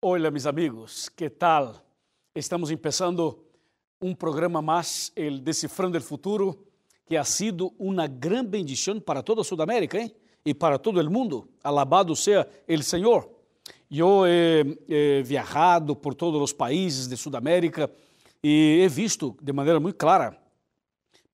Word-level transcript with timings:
Hola 0.00 0.30
mis 0.30 0.46
amigos, 0.46 1.10
¿qué 1.16 1.28
tal? 1.28 1.82
Estamos 2.32 2.70
empezando 2.70 3.44
un 3.98 4.14
programa 4.14 4.62
más, 4.62 5.10
el 5.16 5.42
Descifrando 5.42 5.98
el 5.98 6.04
Futuro, 6.04 6.56
que 7.04 7.18
ha 7.18 7.24
sido 7.24 7.72
una 7.78 8.06
gran 8.06 8.48
bendición 8.48 9.00
para 9.00 9.24
toda 9.24 9.42
Sudamérica 9.42 9.98
¿eh? 9.98 10.14
y 10.44 10.54
para 10.54 10.78
todo 10.78 11.00
el 11.00 11.10
mundo. 11.10 11.48
Alabado 11.64 12.14
sea 12.14 12.48
el 12.68 12.84
Señor. 12.84 13.28
Yo 13.90 14.24
he, 14.24 14.78
he 14.86 15.24
viajado 15.26 16.00
por 16.00 16.14
todos 16.14 16.40
los 16.40 16.54
países 16.54 17.10
de 17.10 17.16
Sudamérica 17.16 17.90
e 18.40 18.84
he 18.84 18.88
visto 18.88 19.36
de 19.42 19.52
maneira 19.52 19.80
muito 19.80 19.96
clara 19.96 20.40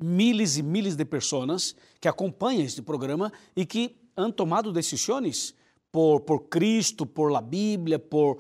miles 0.01 0.57
e 0.57 0.63
miles 0.63 0.97
de 0.97 1.05
pessoas 1.05 1.77
que 2.01 2.09
acompanham 2.09 2.65
este 2.65 2.81
programa 2.81 3.31
e 3.55 3.67
que 3.67 3.95
han 4.17 4.33
tomado 4.33 4.73
decisões 4.73 5.55
por, 5.95 6.23
por 6.23 6.49
Cristo, 6.49 7.07
por 7.07 7.31
la 7.31 7.41
Bíblia, 7.41 8.01
por, 8.01 8.39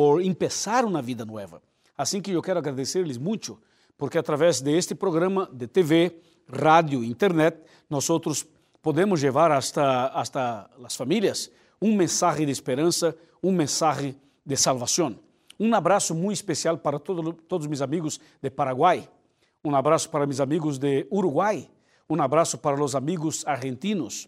por 0.00 0.22
empezar 0.22 0.82
uma 0.86 1.02
vida 1.02 1.26
nova. 1.26 1.60
Assim 1.94 2.22
que 2.22 2.30
eu 2.30 2.40
quero 2.40 2.58
agradecer-lhes 2.58 3.18
muito, 3.18 3.60
porque 3.98 4.16
através 4.16 4.58
deste 4.62 4.94
programa 4.94 5.46
de 5.52 5.66
TV, 5.66 6.16
rádio, 6.50 7.04
internet, 7.04 7.60
nós 7.90 8.08
outros 8.08 8.46
podemos 8.80 9.22
levar 9.22 9.52
hasta, 9.52 10.06
hasta 10.06 10.70
as 10.82 10.96
famílias 10.96 11.50
um 11.82 11.94
mensagem 11.94 12.46
de 12.46 12.52
esperança, 12.52 13.14
um 13.42 13.52
mensagem 13.52 14.18
de 14.42 14.56
salvação. 14.56 15.18
Um 15.58 15.74
abraço 15.74 16.14
muito 16.14 16.36
especial 16.36 16.78
para 16.78 16.98
todo, 16.98 17.34
todos 17.34 17.66
meus 17.66 17.82
amigos 17.82 18.18
de 18.40 18.48
Paraguai, 18.48 19.06
um 19.62 19.76
abraço 19.76 20.08
para 20.08 20.24
meus 20.24 20.40
amigos 20.40 20.78
de 20.78 21.06
Uruguai, 21.12 21.68
um 22.08 22.22
abraço 22.22 22.56
para 22.56 22.82
os 22.82 22.96
amigos 22.96 23.46
argentinos, 23.46 24.26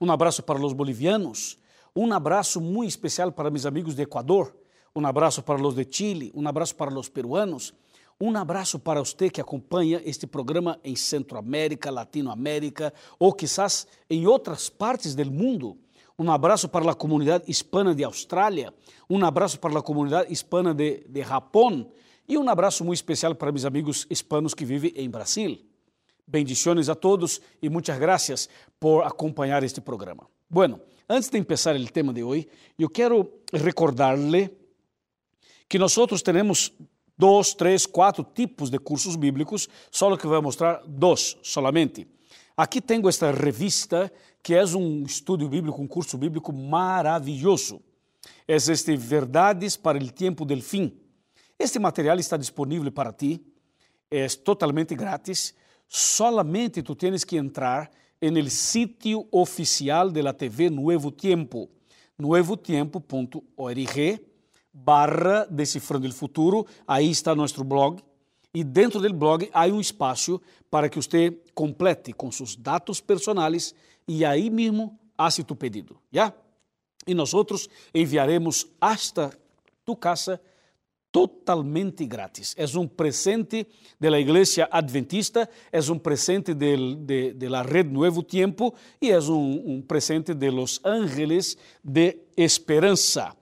um 0.00 0.10
abraço 0.10 0.42
para 0.42 0.58
os 0.64 0.72
bolivianos, 0.72 1.58
um 1.94 2.10
abraço 2.10 2.58
muito 2.58 2.88
especial 2.88 3.30
para 3.30 3.50
meus 3.50 3.66
amigos 3.66 3.94
de 3.94 4.00
Equador, 4.00 4.61
um 4.94 5.06
abraço 5.06 5.42
para 5.42 5.60
os 5.60 5.74
de 5.74 5.86
Chile, 5.90 6.30
um 6.34 6.46
abraço 6.46 6.74
para 6.74 6.92
os 6.92 7.08
peruanos, 7.08 7.72
um 8.20 8.36
abraço 8.36 8.78
para 8.78 9.00
você 9.00 9.30
que 9.30 9.40
acompanha 9.40 10.02
este 10.04 10.26
programa 10.26 10.78
em 10.84 10.94
Centroamérica, 10.94 11.90
Latinoamérica 11.90 12.92
ou 13.18 13.32
quizás 13.32 13.86
em 14.08 14.26
outras 14.26 14.68
partes 14.68 15.14
do 15.14 15.30
mundo. 15.30 15.78
Um 16.18 16.30
abraço 16.30 16.68
para 16.68 16.90
a 16.90 16.94
comunidade 16.94 17.50
hispana 17.50 17.94
de 17.94 18.04
Austrália, 18.04 18.72
um 19.08 19.24
abraço 19.24 19.58
para 19.58 19.78
a 19.78 19.82
comunidade 19.82 20.30
hispana 20.30 20.74
de, 20.74 21.04
de 21.08 21.22
Japão 21.22 21.90
e 22.28 22.36
um 22.36 22.48
abraço 22.48 22.84
muito 22.84 22.98
especial 22.98 23.34
para 23.34 23.50
meus 23.50 23.64
amigos 23.64 24.06
hispanos 24.10 24.54
que 24.54 24.64
vivem 24.64 24.92
em 24.94 25.08
Brasil. 25.08 25.58
Bendiciones 26.26 26.88
a 26.88 26.94
todos 26.94 27.40
e 27.62 27.68
muitas 27.68 27.98
graças 27.98 28.48
por 28.78 29.02
acompanhar 29.04 29.64
este 29.64 29.80
programa. 29.80 30.28
Bueno, 30.48 30.80
antes 31.08 31.30
de 31.30 31.42
começar 31.42 31.74
o 31.74 31.86
tema 31.86 32.12
de 32.12 32.22
hoje, 32.22 32.46
eu 32.78 32.88
quero 32.88 33.28
recordar-lhe 33.52 34.61
que 35.68 35.78
nós 35.78 35.94
temos 36.24 36.72
dois, 37.16 37.54
três, 37.54 37.86
quatro 37.86 38.24
tipos 38.24 38.70
de 38.70 38.78
cursos 38.78 39.16
bíblicos, 39.16 39.68
só 39.90 40.14
que 40.16 40.26
vou 40.26 40.42
mostrar 40.42 40.82
dois 40.86 41.36
solamente. 41.42 42.06
Aqui 42.56 42.80
tenho 42.80 43.08
esta 43.08 43.30
revista 43.30 44.12
que 44.42 44.54
é 44.54 44.64
um 44.64 45.04
estudo 45.04 45.48
bíblico, 45.48 45.80
um 45.80 45.86
curso 45.86 46.18
bíblico 46.18 46.52
maravilhoso. 46.52 47.80
É 48.46 48.56
este 48.56 48.96
Verdades 48.96 49.76
para 49.76 49.98
o 49.98 50.10
Tempo 50.10 50.44
del 50.44 50.62
Fim. 50.62 50.92
Este 51.58 51.78
material 51.78 52.18
está 52.18 52.36
disponível 52.36 52.90
para 52.90 53.12
ti, 53.12 53.40
é 54.10 54.26
totalmente 54.28 54.94
grátis. 54.94 55.54
Solamente 55.88 56.82
tu 56.82 56.96
tens 56.96 57.24
que 57.24 57.36
entrar 57.36 57.90
no 58.20 58.50
sítio 58.50 59.26
oficial 59.30 60.10
da 60.10 60.32
TV 60.32 60.70
Nuevo 60.70 61.10
Tiempo, 61.10 61.68
nuevotiempo.org 62.18 64.31
barra 64.72 65.46
Decifrando 65.50 66.08
o 66.08 66.12
Futuro. 66.12 66.66
Aí 66.86 67.10
está 67.10 67.34
nosso 67.34 67.62
blog. 67.64 68.02
E 68.54 68.62
dentro 68.62 69.00
do 69.00 69.12
blog 69.14 69.48
há 69.52 69.66
um 69.66 69.80
espaço 69.80 70.40
para 70.70 70.88
que 70.88 70.96
você 70.96 71.30
complete 71.54 72.12
com 72.12 72.30
seus 72.30 72.54
dados 72.54 73.00
personais 73.00 73.74
e 74.06 74.24
aí 74.24 74.50
mesmo 74.50 74.98
hace 75.16 75.42
tu 75.42 75.56
pedido, 75.56 75.98
já? 76.10 76.34
E 77.06 77.14
nós 77.14 77.32
outros 77.32 77.68
enviaremos 77.94 78.66
hasta 78.80 79.32
tu 79.84 79.96
casa 79.96 80.40
totalmente 81.10 82.06
grátis. 82.06 82.54
É 82.56 82.64
um 82.78 82.88
presente 82.88 83.66
da 84.00 84.18
Igreja 84.18 84.66
Adventista, 84.70 85.48
é 85.70 85.78
um 85.90 85.98
presente 85.98 86.54
de, 86.54 87.48
la 87.48 87.62
Red 87.62 87.84
Nuevo 87.84 88.22
Tiempo 88.22 88.74
e 89.00 89.10
é 89.10 89.20
um, 89.20 89.74
um 89.74 89.82
presente 89.82 90.32
de 90.32 90.50
los 90.50 90.80
ángeles 90.84 91.56
de 91.84 92.18
esperança. 92.36 93.36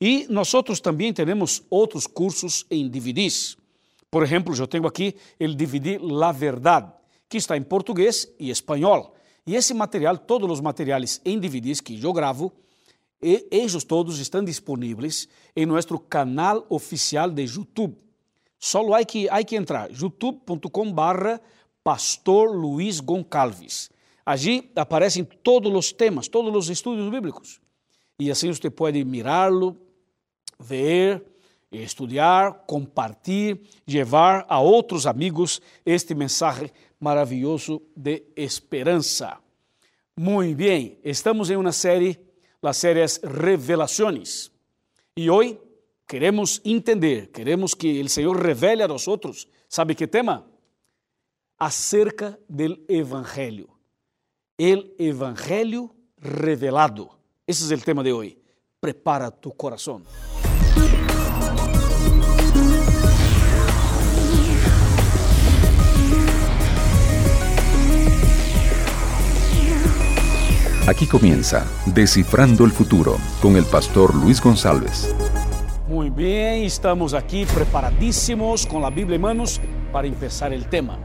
E 0.00 0.26
nós 0.28 0.52
também 0.80 1.12
temos 1.12 1.62
outros 1.68 2.06
cursos 2.06 2.64
em 2.70 2.88
DVDs. 2.88 3.56
Por 4.10 4.22
exemplo, 4.22 4.54
eu 4.56 4.66
tenho 4.66 4.86
aqui 4.86 5.14
o 5.40 5.54
DVD 5.54 5.98
La 5.98 6.32
Verdade, 6.32 6.90
que 7.28 7.36
está 7.36 7.56
em 7.56 7.62
português 7.62 8.28
e 8.38 8.48
espanhol. 8.50 9.14
E 9.46 9.56
esse 9.56 9.74
material, 9.74 10.16
todos 10.16 10.50
os 10.50 10.60
materiais 10.60 11.20
em 11.24 11.38
DVDs 11.38 11.80
que 11.80 12.00
eu 12.02 12.12
gravo, 12.12 12.52
eles 13.20 13.82
todos 13.84 14.18
estão 14.20 14.44
disponíveis 14.44 15.28
em 15.56 15.66
nosso 15.66 15.98
canal 15.98 16.64
oficial 16.68 17.30
de 17.30 17.42
YouTube. 17.42 17.96
Só 18.58 18.94
há 18.94 19.04
que, 19.04 19.28
há 19.28 19.42
que 19.42 19.56
entrar, 19.56 19.90
youtube.com 19.90 20.92
barra 20.92 21.40
Pastor 21.82 22.54
Luiz 22.54 23.00
Goncalves. 23.00 23.90
Allí 24.24 24.70
aparecem 24.76 25.24
todos 25.24 25.72
os 25.74 25.92
temas, 25.92 26.28
todos 26.28 26.54
os 26.54 26.68
estudos 26.68 27.10
bíblicos. 27.10 27.60
E 28.20 28.30
assim 28.30 28.52
você 28.52 28.68
pode 28.68 29.02
mirá-lo, 29.04 29.76
ver, 30.58 31.24
estudar, 31.70 32.64
compartilhar, 32.66 33.58
levar 33.86 34.46
a 34.48 34.60
outros 34.60 35.06
amigos 35.06 35.60
este 35.84 36.14
mensagem 36.14 36.70
maravilhoso 36.98 37.82
de 37.94 38.24
esperança. 38.36 39.38
Muito 40.16 40.56
bem, 40.56 40.98
estamos 41.04 41.50
em 41.50 41.56
uma 41.56 41.72
série, 41.72 42.18
a 42.62 42.72
série 42.72 43.04
Revelações. 43.22 44.50
E 45.16 45.30
hoje 45.30 45.58
queremos 46.06 46.60
entender, 46.64 47.28
queremos 47.28 47.74
que 47.74 48.00
o 48.00 48.08
Senhor 48.08 48.36
revele 48.36 48.82
a 48.82 48.88
nós 48.88 49.06
outros, 49.06 49.46
sabe 49.68 49.94
que 49.94 50.06
tema? 50.06 50.46
Acerca 51.58 52.38
do 52.48 52.84
Evangelho. 52.88 53.68
El 54.56 54.94
Evangelho 54.98 55.90
revelado. 56.20 57.10
Esse 57.46 57.72
é 57.72 57.76
o 57.76 57.80
tema 57.80 58.02
de 58.02 58.12
hoje. 58.12 58.38
Prepara 58.80 59.30
tu 59.30 59.52
coração. 59.52 60.02
Aquí 70.88 71.06
comienza 71.06 71.66
Descifrando 71.84 72.64
el 72.64 72.72
Futuro 72.72 73.18
con 73.42 73.56
el 73.56 73.66
pastor 73.66 74.14
Luis 74.14 74.40
González. 74.40 75.14
Muy 75.86 76.08
bien, 76.08 76.64
estamos 76.64 77.12
aquí 77.12 77.44
preparadísimos 77.44 78.64
con 78.64 78.80
la 78.80 78.88
Biblia 78.88 79.16
en 79.16 79.20
manos 79.20 79.60
para 79.92 80.08
empezar 80.08 80.50
el 80.54 80.66
tema. 80.66 80.98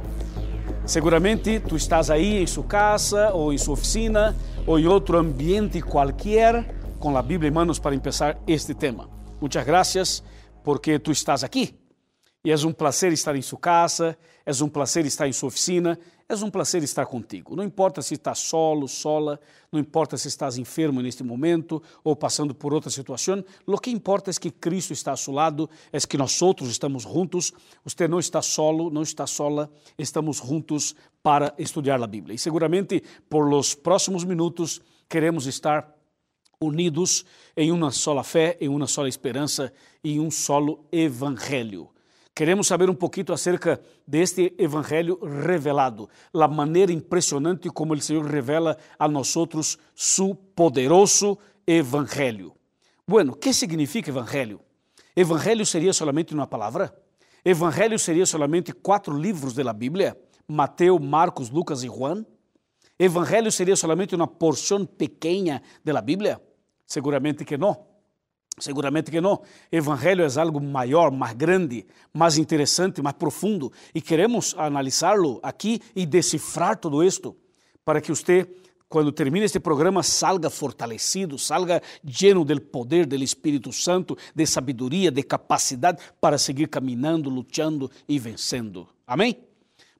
Seguramente 0.86 1.60
tú 1.60 1.76
estás 1.76 2.10
ahí 2.10 2.38
en 2.38 2.48
su 2.48 2.66
casa 2.66 3.34
o 3.34 3.52
en 3.52 3.60
su 3.60 3.74
oficina 3.74 4.34
o 4.66 4.80
en 4.80 4.88
otro 4.88 5.20
ambiente 5.20 5.84
cualquier 5.84 6.96
con 6.98 7.14
la 7.14 7.22
Biblia 7.22 7.50
en 7.50 7.54
manos 7.54 7.78
para 7.78 7.94
empezar 7.94 8.40
este 8.48 8.74
tema. 8.74 9.10
Muchas 9.42 9.66
gracias 9.66 10.24
porque 10.64 10.98
tú 10.98 11.12
estás 11.12 11.44
aquí. 11.44 11.83
E 12.46 12.52
é 12.52 12.56
um 12.58 12.74
prazer 12.74 13.14
estar 13.14 13.34
em 13.38 13.42
sua 13.42 13.58
casa, 13.58 14.18
é 14.46 14.52
um 14.62 14.68
prazer 14.68 15.06
estar 15.06 15.26
em 15.26 15.32
sua 15.32 15.48
oficina, 15.48 15.98
é 16.28 16.36
um 16.36 16.50
prazer 16.50 16.84
estar 16.84 17.06
contigo. 17.06 17.56
Não 17.56 17.64
importa 17.64 18.02
se 18.02 18.16
estás 18.16 18.40
solo, 18.40 18.86
sola, 18.86 19.40
não 19.72 19.80
importa 19.80 20.18
se 20.18 20.28
estás 20.28 20.58
enfermo 20.58 21.02
neste 21.02 21.24
momento 21.24 21.82
ou 22.04 22.18
passando 22.18 22.54
por 22.54 22.74
outra 22.74 22.90
situação, 22.90 23.46
o 23.66 23.78
que 23.78 23.92
importa 23.92 24.30
é 24.30 24.34
que 24.34 24.52
Cristo 24.52 24.92
está 24.92 25.14
a 25.14 25.16
seu 25.16 25.34
lado, 25.34 25.70
é 25.90 25.98
que 26.02 26.18
nós 26.18 26.42
outros 26.42 26.70
estamos 26.70 27.04
juntos, 27.04 27.54
você 27.82 28.10
não 28.10 28.20
está 28.20 28.42
solo, 28.42 28.90
não 28.90 29.04
está 29.04 29.26
sola, 29.26 29.72
estamos 29.98 30.38
juntos 30.38 30.94
para 31.22 31.54
estudar 31.58 32.04
a 32.04 32.08
Bíblia. 32.08 32.36
E 32.36 32.38
seguramente 32.38 33.02
por 33.30 33.50
los 33.50 33.74
próximos 33.74 34.26
minutos 34.26 34.82
queremos 35.08 35.48
estar 35.48 35.96
unidos 36.60 37.24
em 37.56 37.72
uma 37.72 37.90
sola 37.90 38.22
fé, 38.22 38.58
em 38.60 38.68
uma 38.68 38.88
sola 38.88 39.08
esperança 39.08 39.72
e 40.04 40.16
em 40.16 40.20
um 40.20 40.30
solo 40.30 40.86
evangelho. 40.92 41.90
Queremos 42.36 42.66
saber 42.66 42.90
um 42.90 42.96
pouquinho 42.96 43.32
acerca 43.32 43.80
deste 44.08 44.56
evangelho 44.58 45.20
revelado, 45.24 46.10
a 46.34 46.48
maneira 46.48 46.92
impressionante 46.92 47.70
como 47.70 47.94
o 47.94 48.02
Senhor 48.02 48.26
revela 48.26 48.76
a 48.98 49.08
nós 49.08 49.36
outros 49.36 49.78
su 49.94 50.34
poderoso 50.34 51.38
evangelho. 51.68 52.56
Bueno, 53.08 53.36
que 53.36 53.54
significa 53.54 54.10
evangelho? 54.10 54.60
Evangelho 55.16 55.64
seria 55.64 55.94
solamente 55.94 56.34
uma 56.34 56.48
palavra? 56.48 56.92
Evangelho 57.46 58.00
seria 58.00 58.26
solamente 58.26 58.74
quatro 58.74 59.16
livros 59.16 59.54
da 59.54 59.72
Bíblia? 59.72 60.18
Mateus, 60.48 61.00
Marcos, 61.00 61.52
Lucas 61.52 61.84
e 61.84 61.88
Juan? 61.88 62.26
Evangelho 62.98 63.52
seria 63.52 63.76
solamente 63.76 64.16
uma 64.16 64.28
porção 64.28 64.86
pequena 64.88 65.62
da 65.84 66.02
Bíblia? 66.02 66.42
Seguramente 66.88 67.46
que 67.46 67.58
não. 67.58 67.93
Seguramente 68.60 69.10
que 69.10 69.20
não. 69.20 69.42
Evangelho 69.72 70.24
é 70.24 70.40
algo 70.40 70.62
maior, 70.62 71.12
mais 71.12 71.34
grande, 71.34 71.86
mais 72.14 72.38
interessante, 72.38 73.02
mais 73.02 73.16
profundo. 73.16 73.72
E 73.94 74.02
queremos 74.02 74.54
analisá-lo 74.58 75.40
aqui 75.42 75.82
e 75.96 76.06
decifrar 76.06 76.78
tudo 76.78 77.04
isto 77.04 77.36
para 77.84 78.00
que 78.00 78.10
você, 78.10 78.48
quando 78.88 79.12
termine 79.12 79.46
este 79.46 79.60
programa, 79.60 80.04
salga 80.04 80.50
fortalecido, 80.50 81.40
salga 81.40 81.82
lleno 82.04 82.46
do 82.46 82.62
poder 82.62 83.08
do 83.08 83.16
Espírito 83.16 83.74
Santo, 83.74 84.16
de 84.36 84.46
sabedoria, 84.46 85.10
de 85.12 85.24
capacidade 85.24 86.02
para 86.22 86.38
seguir 86.38 86.68
caminhando, 86.68 87.30
lutando 87.30 87.90
e 88.08 88.20
vencendo. 88.20 88.88
Amém? 89.08 89.38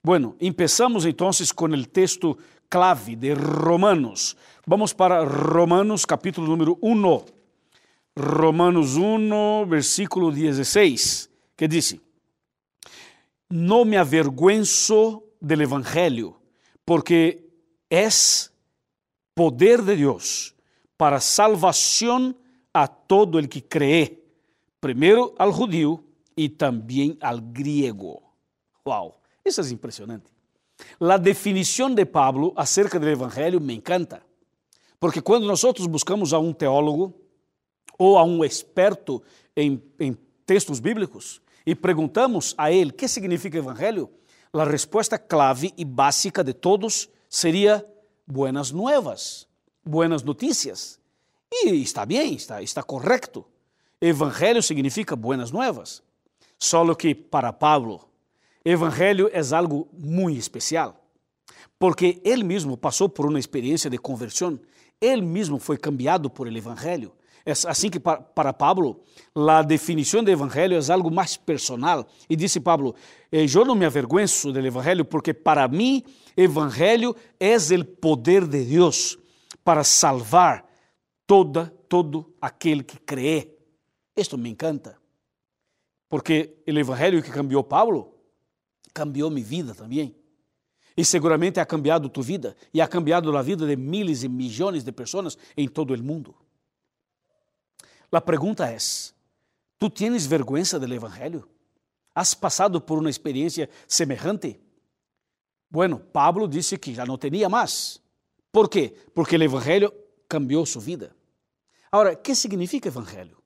Bueno, 0.04 0.36
empezamos 0.40 1.06
então 1.06 1.30
com 1.56 1.66
o 1.66 1.86
texto 1.86 2.38
clave 2.70 3.16
de 3.16 3.34
Romanos. 3.34 4.36
Vamos 4.66 4.94
para 4.94 5.24
Romanos, 5.24 6.06
capítulo 6.06 6.48
número 6.48 6.78
1. 6.82 7.33
Romanos 8.16 8.96
1, 8.96 9.66
versículo 9.66 10.32
16, 10.32 11.30
que 11.58 11.68
diz: 11.68 11.96
Não 13.50 13.84
me 13.86 13.98
avergüenzo 13.98 15.24
del 15.42 15.62
Evangelho, 15.62 16.36
porque 16.86 17.50
es 17.90 18.52
poder 19.34 19.82
de 19.82 19.96
Deus 19.96 20.54
para 20.96 21.20
salvação 21.20 22.36
a 22.72 22.88
todo 22.88 23.40
el 23.40 23.50
que 23.50 23.62
cree, 23.62 24.24
primeiro 24.80 25.34
al 25.40 25.52
judío 25.52 26.04
e 26.38 26.50
também 26.50 27.18
al 27.20 27.42
griego. 27.42 28.22
Uau, 28.86 29.20
isso 29.44 29.60
é 29.62 29.70
impressionante. 29.72 30.32
A 31.00 31.18
definição 31.18 31.94
de 31.94 32.06
Pablo 32.06 32.54
acerca 32.56 33.00
do 33.00 33.10
Evangelho 33.10 33.60
me 33.60 33.74
encanta, 33.74 34.22
porque 35.00 35.22
quando 35.22 35.48
nós 35.48 35.64
buscamos 35.90 36.32
a 36.32 36.40
um 36.40 36.54
teólogo, 36.54 37.23
ou 37.98 38.18
a 38.18 38.24
um 38.24 38.44
experto 38.44 39.22
em, 39.56 39.82
em 40.00 40.18
textos 40.46 40.80
bíblicos 40.80 41.42
e 41.66 41.74
perguntamos 41.74 42.54
a 42.58 42.72
ele 42.72 42.92
o 42.92 42.94
que 42.94 43.08
significa 43.08 43.58
evangelho, 43.58 44.10
a 44.52 44.64
resposta 44.64 45.18
clave 45.18 45.74
e 45.78 45.86
básica 45.86 46.44
de 46.44 46.54
todos 46.54 47.10
seria 47.30 47.86
buenas 48.28 48.72
novas, 48.72 49.48
buenas 49.84 50.22
notícias. 50.24 51.00
E 51.52 51.82
está 51.82 52.06
bem, 52.06 52.36
está, 52.36 52.62
está 52.62 52.84
correto. 52.84 53.46
Evangelho 54.00 54.62
significa 54.62 55.16
buenas 55.16 55.52
novas. 55.52 56.04
Só 56.60 56.94
que 56.96 57.16
para 57.16 57.52
Pablo, 57.52 58.08
evangelho 58.64 59.30
é 59.34 59.42
algo 59.56 59.88
muito 59.92 60.40
especial, 60.40 61.04
porque 61.78 62.22
ele 62.24 62.44
mesmo 62.44 62.78
passou 62.78 63.10
por 63.10 63.26
uma 63.26 63.40
experiência 63.40 63.90
de 63.90 63.98
conversão, 63.98 64.60
ele 65.02 65.22
mesmo 65.22 65.60
foi 65.60 65.78
cambiado 65.78 66.30
por 66.30 66.48
el 66.48 66.56
evangelho. 66.56 67.12
Assim 67.46 67.90
que 67.90 68.00
para 68.00 68.54
Pablo, 68.54 69.02
a 69.36 69.62
definição 69.62 70.24
de 70.24 70.32
evangelho 70.32 70.78
é 70.78 70.94
algo 70.94 71.12
mais 71.12 71.36
personal. 71.36 72.08
E 72.30 72.36
disse 72.38 72.60
Pablo, 72.60 72.96
eu 73.32 73.66
não 73.66 73.76
me 73.76 73.86
avergüenzo 73.86 74.54
do 74.54 74.60
evangelho 74.60 75.04
porque 75.04 75.34
para 75.34 75.68
mim 75.68 76.04
evangelho 76.38 77.16
é 77.40 77.56
o 77.56 77.86
poder 77.86 78.48
de 78.48 78.64
Deus 78.64 79.18
para 79.64 79.84
salvar 79.84 80.66
toda 81.28 81.74
todo 81.90 82.34
aquele 82.42 82.82
que 82.82 82.98
crê. 82.98 83.56
Isto 84.16 84.38
me 84.38 84.50
encanta. 84.50 84.98
Porque 86.10 86.56
o 86.68 86.72
evangelho 86.72 87.22
que 87.22 87.30
cambiou 87.30 87.64
Pablo 87.64 88.16
cambiou 88.94 89.30
minha 89.30 89.46
vida 89.46 89.76
também. 89.76 90.16
E 90.96 91.04
seguramente 91.04 91.60
ha 91.60 91.66
cambiado 91.66 92.08
tu 92.08 92.22
vida 92.22 92.56
e 92.74 92.80
ha 92.80 92.88
cambiado 92.88 93.36
a 93.36 93.42
vida 93.42 93.68
de 93.68 93.76
miles 93.76 94.24
e 94.24 94.30
milhões 94.30 94.84
de 94.84 94.92
pessoas 94.92 95.38
em 95.58 95.68
todo 95.68 95.94
o 95.94 96.04
mundo. 96.04 96.36
A 98.14 98.22
pergunta 98.22 98.72
é: 98.72 98.78
¿tú 99.80 99.90
tienes 99.90 100.28
vergüenza 100.28 100.78
del 100.80 100.94
Evangelio? 100.94 101.48
¿Has 102.14 102.36
passado 102.36 102.86
por 102.86 103.00
uma 103.00 103.10
experiência 103.10 103.70
semejante? 103.88 104.60
Bueno, 105.70 106.00
Pablo 106.00 106.48
disse 106.48 106.78
que 106.78 106.94
já 106.94 107.06
não 107.06 107.18
tinha 107.18 107.50
mais. 107.50 108.00
¿Por 108.52 108.70
quê? 108.70 108.96
Porque 109.16 109.36
o 109.36 109.44
Evangelho 109.44 109.92
cambiou 110.30 110.64
sua 110.66 110.82
vida. 110.82 111.16
Agora, 111.92 112.16
que 112.16 112.36
significa 112.36 112.88
Evangelho? 112.88 113.38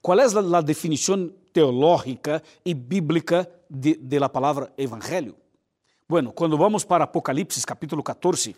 Qual 0.00 0.18
é 0.18 0.24
a 0.24 0.60
definição 0.62 1.28
teológica 1.52 2.42
e 2.64 2.72
bíblica 2.72 3.46
de, 3.68 3.94
de 3.96 4.18
la 4.18 4.30
palavra 4.30 4.72
Evangelho? 4.78 5.36
Bueno, 6.08 6.32
quando 6.32 6.56
vamos 6.56 6.84
para 6.84 7.04
Apocalipse 7.04 7.60
capítulo 7.66 8.02
14, 8.02 8.56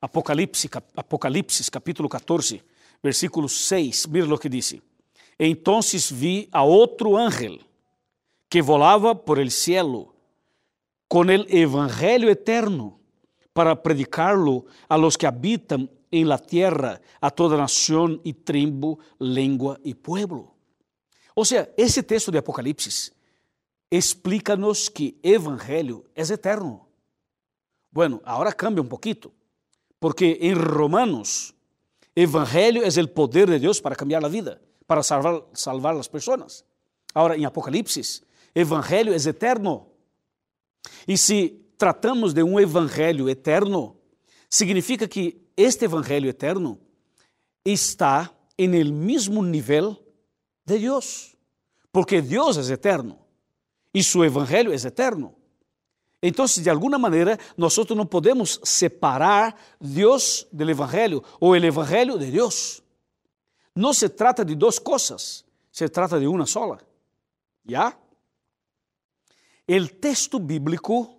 Apocalipse, 0.00 0.70
Apocalipse 0.94 1.68
capítulo 1.68 2.08
14, 2.08 2.62
versículo 3.02 3.48
6, 3.48 4.06
mira 4.06 4.34
o 4.34 4.38
que 4.38 4.48
disse. 4.48 4.82
Então 5.38 5.80
vi 6.12 6.48
a 6.52 6.62
outro 6.62 7.16
ángel 7.16 7.58
que 8.48 8.60
volava 8.60 9.14
por 9.14 9.38
el 9.38 9.50
cielo 9.50 10.14
com 11.08 11.24
el 11.30 11.46
evangelho 11.48 12.28
eterno 12.28 13.00
para 13.52 13.74
predicarlo 13.74 14.66
a 14.88 14.96
los 14.96 15.16
que 15.16 15.26
habitan 15.26 15.90
en 16.10 16.28
la 16.28 16.38
tierra, 16.38 17.00
a 17.20 17.30
toda 17.30 17.56
nación 17.56 18.20
y 18.22 18.32
tribu, 18.32 18.98
lengua 19.18 19.78
y 19.82 19.94
pueblo. 19.94 20.54
Ou 21.34 21.44
seja, 21.44 21.68
esse 21.76 22.02
texto 22.02 22.30
de 22.30 22.38
Apocalipse 22.38 23.12
explica-nos 23.90 24.88
que 24.88 25.18
evangelho 25.22 26.04
é 26.14 26.22
eterno. 26.22 26.86
Bueno, 27.90 28.20
agora 28.24 28.52
cambia 28.52 28.82
um 28.82 28.86
pouquinho, 28.86 29.32
porque 29.98 30.38
em 30.40 30.52
Romanos 30.52 31.54
Evangelho 32.20 32.82
é 32.82 33.02
o 33.02 33.08
poder 33.08 33.48
de 33.48 33.58
Deus 33.58 33.80
para 33.80 33.96
cambiar 33.96 34.24
a 34.24 34.28
vida, 34.28 34.60
para 34.86 35.02
salvar, 35.02 35.42
salvar 35.54 35.96
as 35.96 36.08
pessoas. 36.08 36.64
Agora, 37.14 37.36
em 37.36 37.44
Apocalipse, 37.44 38.22
Evangelho 38.54 39.12
é 39.12 39.16
eterno. 39.16 39.88
E 41.06 41.16
se 41.16 41.60
tratamos 41.78 42.32
de 42.32 42.42
um 42.42 42.58
Evangelho 42.58 43.28
eterno, 43.28 43.96
significa 44.48 45.08
que 45.08 45.40
este 45.56 45.84
Evangelho 45.84 46.28
eterno 46.28 46.78
está 47.64 48.32
em 48.58 48.74
el 48.74 48.92
mesmo 48.92 49.42
nível 49.42 49.96
de 50.66 50.78
Deus, 50.78 51.36
porque 51.92 52.20
Deus 52.20 52.56
é 52.58 52.72
eterno 52.72 53.18
e 53.94 54.02
seu 54.02 54.24
Evangelho 54.24 54.72
é 54.72 54.76
eterno. 54.76 55.34
Então, 56.22 56.44
de 56.44 56.68
alguma 56.68 56.98
maneira, 56.98 57.38
nós 57.56 57.76
não 57.96 58.04
podemos 58.04 58.60
separar 58.62 59.58
Deus 59.80 60.46
do 60.52 60.70
Evangelho 60.70 61.24
ou 61.40 61.52
o 61.52 61.56
Evangelho 61.56 62.18
de 62.18 62.30
Deus. 62.30 62.82
Não 63.74 63.94
se 63.94 64.08
trata 64.08 64.44
de 64.44 64.54
duas 64.54 64.78
coisas, 64.78 65.44
se 65.72 65.88
trata 65.88 66.20
de 66.20 66.26
uma 66.26 66.44
sola. 66.44 66.78
¿Ya? 67.66 67.96
O 69.68 69.88
texto 69.88 70.38
bíblico 70.38 71.16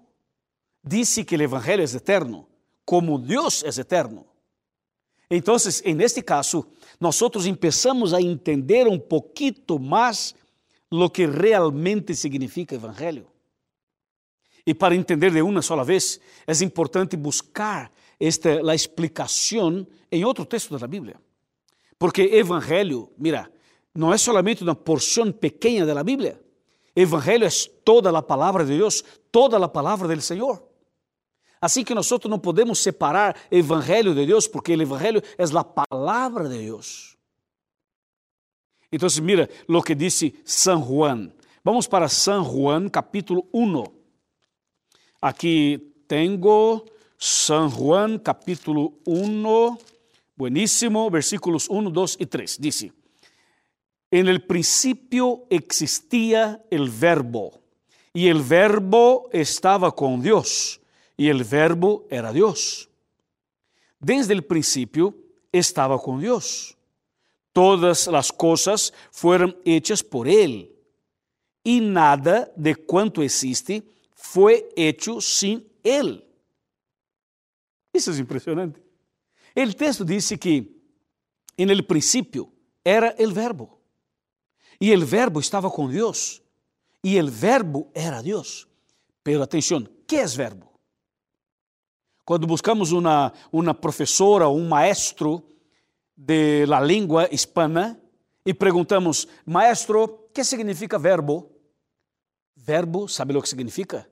diz 0.83 1.15
que 1.25 1.35
o 1.35 1.41
Evangelho 1.41 1.81
é 1.81 1.85
eterno, 1.85 2.47
como 2.85 3.17
Deus 3.17 3.63
é 3.63 3.69
eterno. 3.69 4.27
Então, 5.31 5.55
en 5.85 6.01
este 6.01 6.21
caso, 6.21 6.67
nós 6.99 7.17
começamos 7.17 8.13
a 8.13 8.21
entender 8.21 8.85
um 8.87 8.99
pouquito 8.99 9.79
mais 9.79 10.35
lo 10.91 11.09
que 11.09 11.25
realmente 11.25 12.13
significa 12.13 12.75
Evangelho. 12.75 13.30
E 14.65 14.73
para 14.73 14.95
entender 14.95 15.31
de 15.31 15.41
uma 15.41 15.61
sola 15.61 15.83
vez, 15.83 16.19
é 16.45 16.63
importante 16.63 17.17
buscar 17.17 17.91
esta 18.19 18.61
a 18.69 18.75
explicação 18.75 19.85
em 20.11 20.23
outro 20.23 20.45
texto 20.45 20.77
da 20.77 20.87
Bíblia. 20.87 21.15
Porque 21.97 22.21
evangelho, 22.21 23.09
mira, 23.17 23.51
não 23.93 24.13
é 24.13 24.17
solamente 24.17 24.63
uma 24.63 24.75
porção 24.75 25.31
pequena 25.31 25.93
da 25.93 26.03
Bíblia. 26.03 26.39
Evangelho 26.95 27.45
é 27.45 27.49
toda 27.83 28.15
a 28.15 28.21
palavra 28.21 28.65
de 28.65 28.77
Deus, 28.77 29.03
toda 29.31 29.57
a 29.57 29.67
palavra 29.67 30.13
do 30.13 30.21
Senhor. 30.21 30.63
Assim 31.59 31.83
que 31.83 31.93
nós 31.93 32.09
não 32.27 32.39
podemos 32.39 32.79
separar 32.79 33.35
Evangelho 33.51 34.15
de 34.15 34.25
Deus, 34.25 34.47
porque 34.47 34.75
o 34.75 34.81
Evangelho 34.81 35.21
é 35.37 35.43
a 35.43 35.63
palavra 35.63 36.49
de 36.49 36.57
Deus. 36.57 37.15
Então, 38.91 39.07
mira 39.21 39.49
o 39.67 39.81
que 39.81 39.95
disse 39.95 40.35
San 40.43 40.83
Juan. 40.83 41.31
Vamos 41.63 41.87
para 41.87 42.09
San 42.09 42.43
Juan, 42.43 42.89
capítulo 42.89 43.47
1. 43.53 44.00
Aqui 45.21 45.93
tenho 46.07 46.83
San 47.15 47.69
Juan 47.69 48.17
capítulo 48.17 48.93
1, 49.05 49.77
bueníssimo, 50.35 51.11
versículos 51.11 51.69
1, 51.69 51.91
2 51.91 52.17
e 52.19 52.25
3. 52.25 52.59
Dice, 52.59 52.91
En 54.09 54.27
el 54.27 54.41
principio 54.47 55.45
existía 55.51 56.65
el 56.71 56.89
verbo, 56.89 57.61
y 58.11 58.29
el 58.29 58.41
verbo 58.41 59.29
estaba 59.31 59.95
con 59.95 60.23
Dios, 60.23 60.81
y 61.15 61.29
el 61.29 61.43
verbo 61.43 62.07
era 62.09 62.33
Dios. 62.33 62.89
Desde 63.99 64.33
el 64.33 64.43
principio 64.43 65.13
estaba 65.51 65.99
con 65.99 66.19
Dios. 66.19 66.75
Todas 67.53 68.07
las 68.07 68.31
cosas 68.31 68.91
fueron 69.11 69.55
hechas 69.65 70.01
por 70.01 70.27
Él, 70.27 70.75
y 71.63 71.79
nada 71.79 72.51
de 72.55 72.75
cuanto 72.75 73.21
existe 73.21 73.83
foi 74.21 74.69
hecho 74.77 75.19
sem 75.19 75.65
Ele. 75.83 76.23
Isso 77.93 78.11
é 78.11 78.17
impressionante. 78.19 78.79
O 79.55 79.73
texto 79.73 80.05
disse 80.05 80.37
que, 80.37 80.79
em 81.57 81.69
el 81.69 81.83
princípio, 81.83 82.53
era 82.85 83.15
o 83.19 83.31
Verbo. 83.31 83.79
E 84.79 84.95
o 84.95 85.05
Verbo 85.05 85.39
estava 85.39 85.69
com 85.69 85.89
Deus. 85.89 86.41
E 87.03 87.19
o 87.19 87.27
Verbo 87.27 87.89
era 87.93 88.21
Deus. 88.21 88.67
Pero 89.23 89.41
atenção, 89.41 89.85
que 90.07 90.15
é 90.15 90.25
Verbo? 90.25 90.71
Quando 92.23 92.47
buscamos 92.47 92.91
uma, 92.91 93.33
uma 93.51 93.73
professora 93.73 94.47
ou 94.47 94.57
um 94.57 94.69
maestro 94.69 95.43
de 96.15 96.65
la 96.67 96.79
língua 96.79 97.27
hispana 97.31 97.99
e 98.45 98.53
perguntamos, 98.53 99.27
maestro, 99.45 100.29
que 100.33 100.43
significa 100.43 100.97
verbo? 100.97 101.49
Verbo, 102.71 103.09
¿sabe 103.09 103.33
lo 103.33 103.41
que 103.41 103.47
significa? 103.47 104.07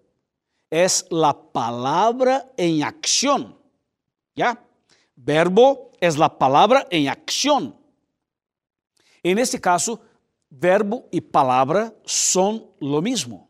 Es 0.69 1.05
la 1.09 1.33
palabra 1.33 2.51
en 2.57 2.83
acción. 2.83 3.57
¿Ya? 4.35 4.61
Verbo 5.15 5.91
es 6.01 6.17
la 6.17 6.37
palabra 6.37 6.85
en 6.91 7.07
acción. 7.07 7.73
En 9.23 9.39
este 9.39 9.61
caso, 9.61 10.01
verbo 10.49 11.07
y 11.09 11.21
palabra 11.21 11.93
son 12.03 12.69
lo 12.81 13.01
mismo. 13.01 13.49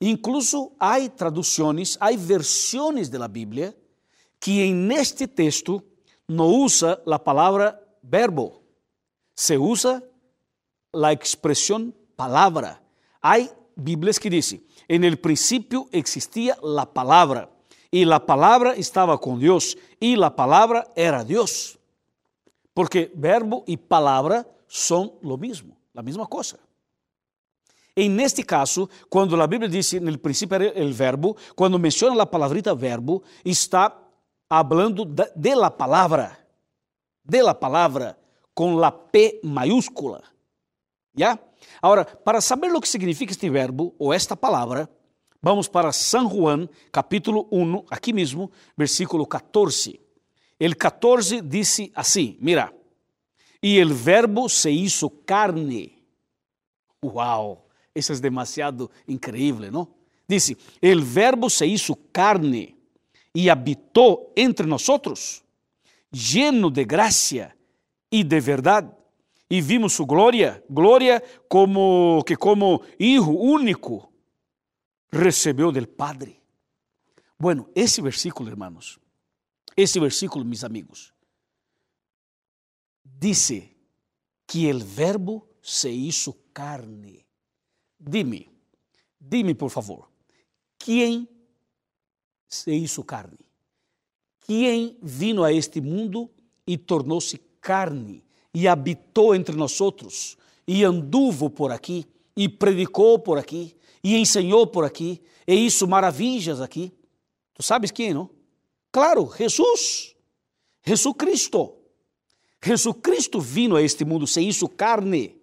Incluso 0.00 0.72
há 0.80 0.98
traduções, 1.08 1.96
há 2.00 2.10
versões 2.16 3.08
da 3.08 3.28
Bíblia 3.28 3.72
que 4.40 4.62
em 4.62 4.92
este 4.92 5.28
texto 5.28 5.80
não 6.28 6.48
usa 6.48 7.00
a 7.06 7.18
palavra 7.20 7.80
verbo, 8.02 8.64
se 9.32 9.56
usa 9.56 10.02
a 10.92 11.12
expressão 11.12 11.92
palavra. 12.16 12.83
Há 13.26 13.38
Bíblias 13.74 14.18
que 14.18 14.28
dizem: 14.28 14.62
en 14.86 15.02
el 15.02 15.16
princípio 15.16 15.88
existia 15.90 16.58
a 16.78 16.84
palavra, 16.84 17.48
e 17.90 18.04
a 18.04 18.20
palavra 18.20 18.76
estava 18.78 19.16
com 19.16 19.38
Deus, 19.38 19.74
e 19.98 20.14
a 20.22 20.30
palavra 20.30 20.86
era 20.94 21.24
Deus. 21.24 21.78
Porque 22.74 23.10
verbo 23.14 23.64
e 23.66 23.78
palavra 23.78 24.46
são 24.68 25.16
lo 25.22 25.38
mesmo, 25.38 25.74
a 25.96 26.02
mesma 26.02 26.26
coisa. 26.26 26.58
E 27.96 28.08
neste 28.08 28.42
caso, 28.42 28.90
quando 29.08 29.40
a 29.40 29.46
Bíblia 29.46 29.70
diz 29.70 29.94
no 29.94 30.18
princípio 30.18 30.56
era 30.56 30.84
o 30.84 30.92
verbo, 30.92 31.34
quando 31.56 31.78
menciona 31.78 32.20
a 32.22 32.26
palavrita 32.26 32.74
verbo, 32.74 33.22
está 33.42 33.96
hablando 34.50 35.06
de 35.06 35.54
la 35.54 35.70
palavra, 35.70 36.36
de 37.24 37.42
la 37.42 37.54
palavra, 37.54 38.18
com 38.52 38.76
la 38.76 38.90
P 38.90 39.40
maiúscula. 39.42 40.33
¿Ya? 41.14 41.40
Agora, 41.80 42.04
para 42.04 42.40
saber 42.40 42.72
o 42.72 42.80
que 42.80 42.88
significa 42.88 43.32
este 43.32 43.48
verbo 43.48 43.94
ou 43.98 44.12
esta 44.12 44.36
palavra, 44.36 44.90
vamos 45.40 45.68
para 45.68 45.92
San 45.92 46.28
Juan, 46.28 46.68
capítulo 46.90 47.46
1, 47.50 47.84
aqui 47.90 48.12
mesmo, 48.12 48.50
versículo 48.76 49.26
14. 49.26 50.00
El 50.58 50.76
14 50.76 51.40
disse 51.40 51.92
assim: 51.94 52.36
Mira, 52.40 52.72
e 53.62 53.78
el 53.78 53.92
verbo 53.94 54.48
se 54.48 54.70
hizo 54.70 55.08
carne. 55.08 56.04
Uau! 57.02 57.68
Isso 57.94 58.12
é 58.12 58.16
demasiado 58.16 58.90
increíble, 59.06 59.70
não? 59.70 59.88
Dice, 60.28 60.56
el 60.82 61.02
verbo 61.02 61.48
se 61.48 61.66
hizo 61.66 61.94
carne 62.12 62.74
e 63.34 63.48
habitou 63.48 64.32
entre 64.36 64.66
nosotros, 64.66 65.42
lleno 66.10 66.70
de 66.70 66.84
gracia 66.84 67.54
e 68.10 68.24
de 68.24 68.40
verdade. 68.40 68.90
E 69.48 69.60
vimos 69.60 69.92
sua 69.92 70.06
glória, 70.06 70.64
glória 70.68 71.22
como 71.48 72.22
que 72.26 72.36
como 72.36 72.82
hijo 72.98 73.30
único 73.30 74.12
recebeu 75.10 75.70
del 75.70 75.86
Padre. 75.86 76.40
Bueno, 77.38 77.68
esse 77.74 78.00
versículo, 78.00 78.48
hermanos, 78.48 78.98
esse 79.76 80.00
versículo, 80.00 80.44
mis 80.44 80.64
amigos, 80.64 81.12
dice 83.02 83.76
que 84.46 84.70
el 84.70 84.82
verbo 84.82 85.48
se 85.60 85.90
hizo 85.90 86.36
carne 86.52 87.24
Dime, 88.06 88.50
dime 89.18 89.54
por 89.54 89.70
favor, 89.70 90.10
quem 90.76 91.26
se 92.46 92.74
hizo 92.74 93.02
carne? 93.02 93.38
Quem 94.40 94.98
vino 95.00 95.42
a 95.42 95.50
este 95.50 95.80
mundo 95.80 96.30
e 96.66 96.76
tornou-se 96.76 97.38
carne 97.62 98.22
e 98.54 98.68
habitou 98.68 99.34
entre 99.34 99.56
nós 99.56 99.80
outros 99.80 100.36
e 100.66 100.84
anduvo 100.84 101.50
por 101.50 101.72
aqui 101.72 102.06
e 102.36 102.48
predicou 102.48 103.18
por 103.18 103.36
aqui 103.36 103.74
e 104.02 104.16
ensinou 104.16 104.66
por 104.66 104.84
aqui 104.84 105.20
e 105.46 105.54
hizo 105.54 105.86
maravilhas 105.86 106.60
aqui? 106.60 106.92
Tu 107.54 107.62
sabes 107.62 107.90
quem, 107.90 108.14
não? 108.14 108.30
Claro, 108.90 109.30
Jesus. 109.36 110.14
Jesus 110.86 111.14
Cristo. 111.18 111.74
Jesus 112.62 112.96
Cristo 113.02 113.40
vino 113.40 113.76
a 113.76 113.82
este 113.82 114.04
mundo, 114.04 114.26
se 114.26 114.40
hizo 114.40 114.68
carne 114.68 115.36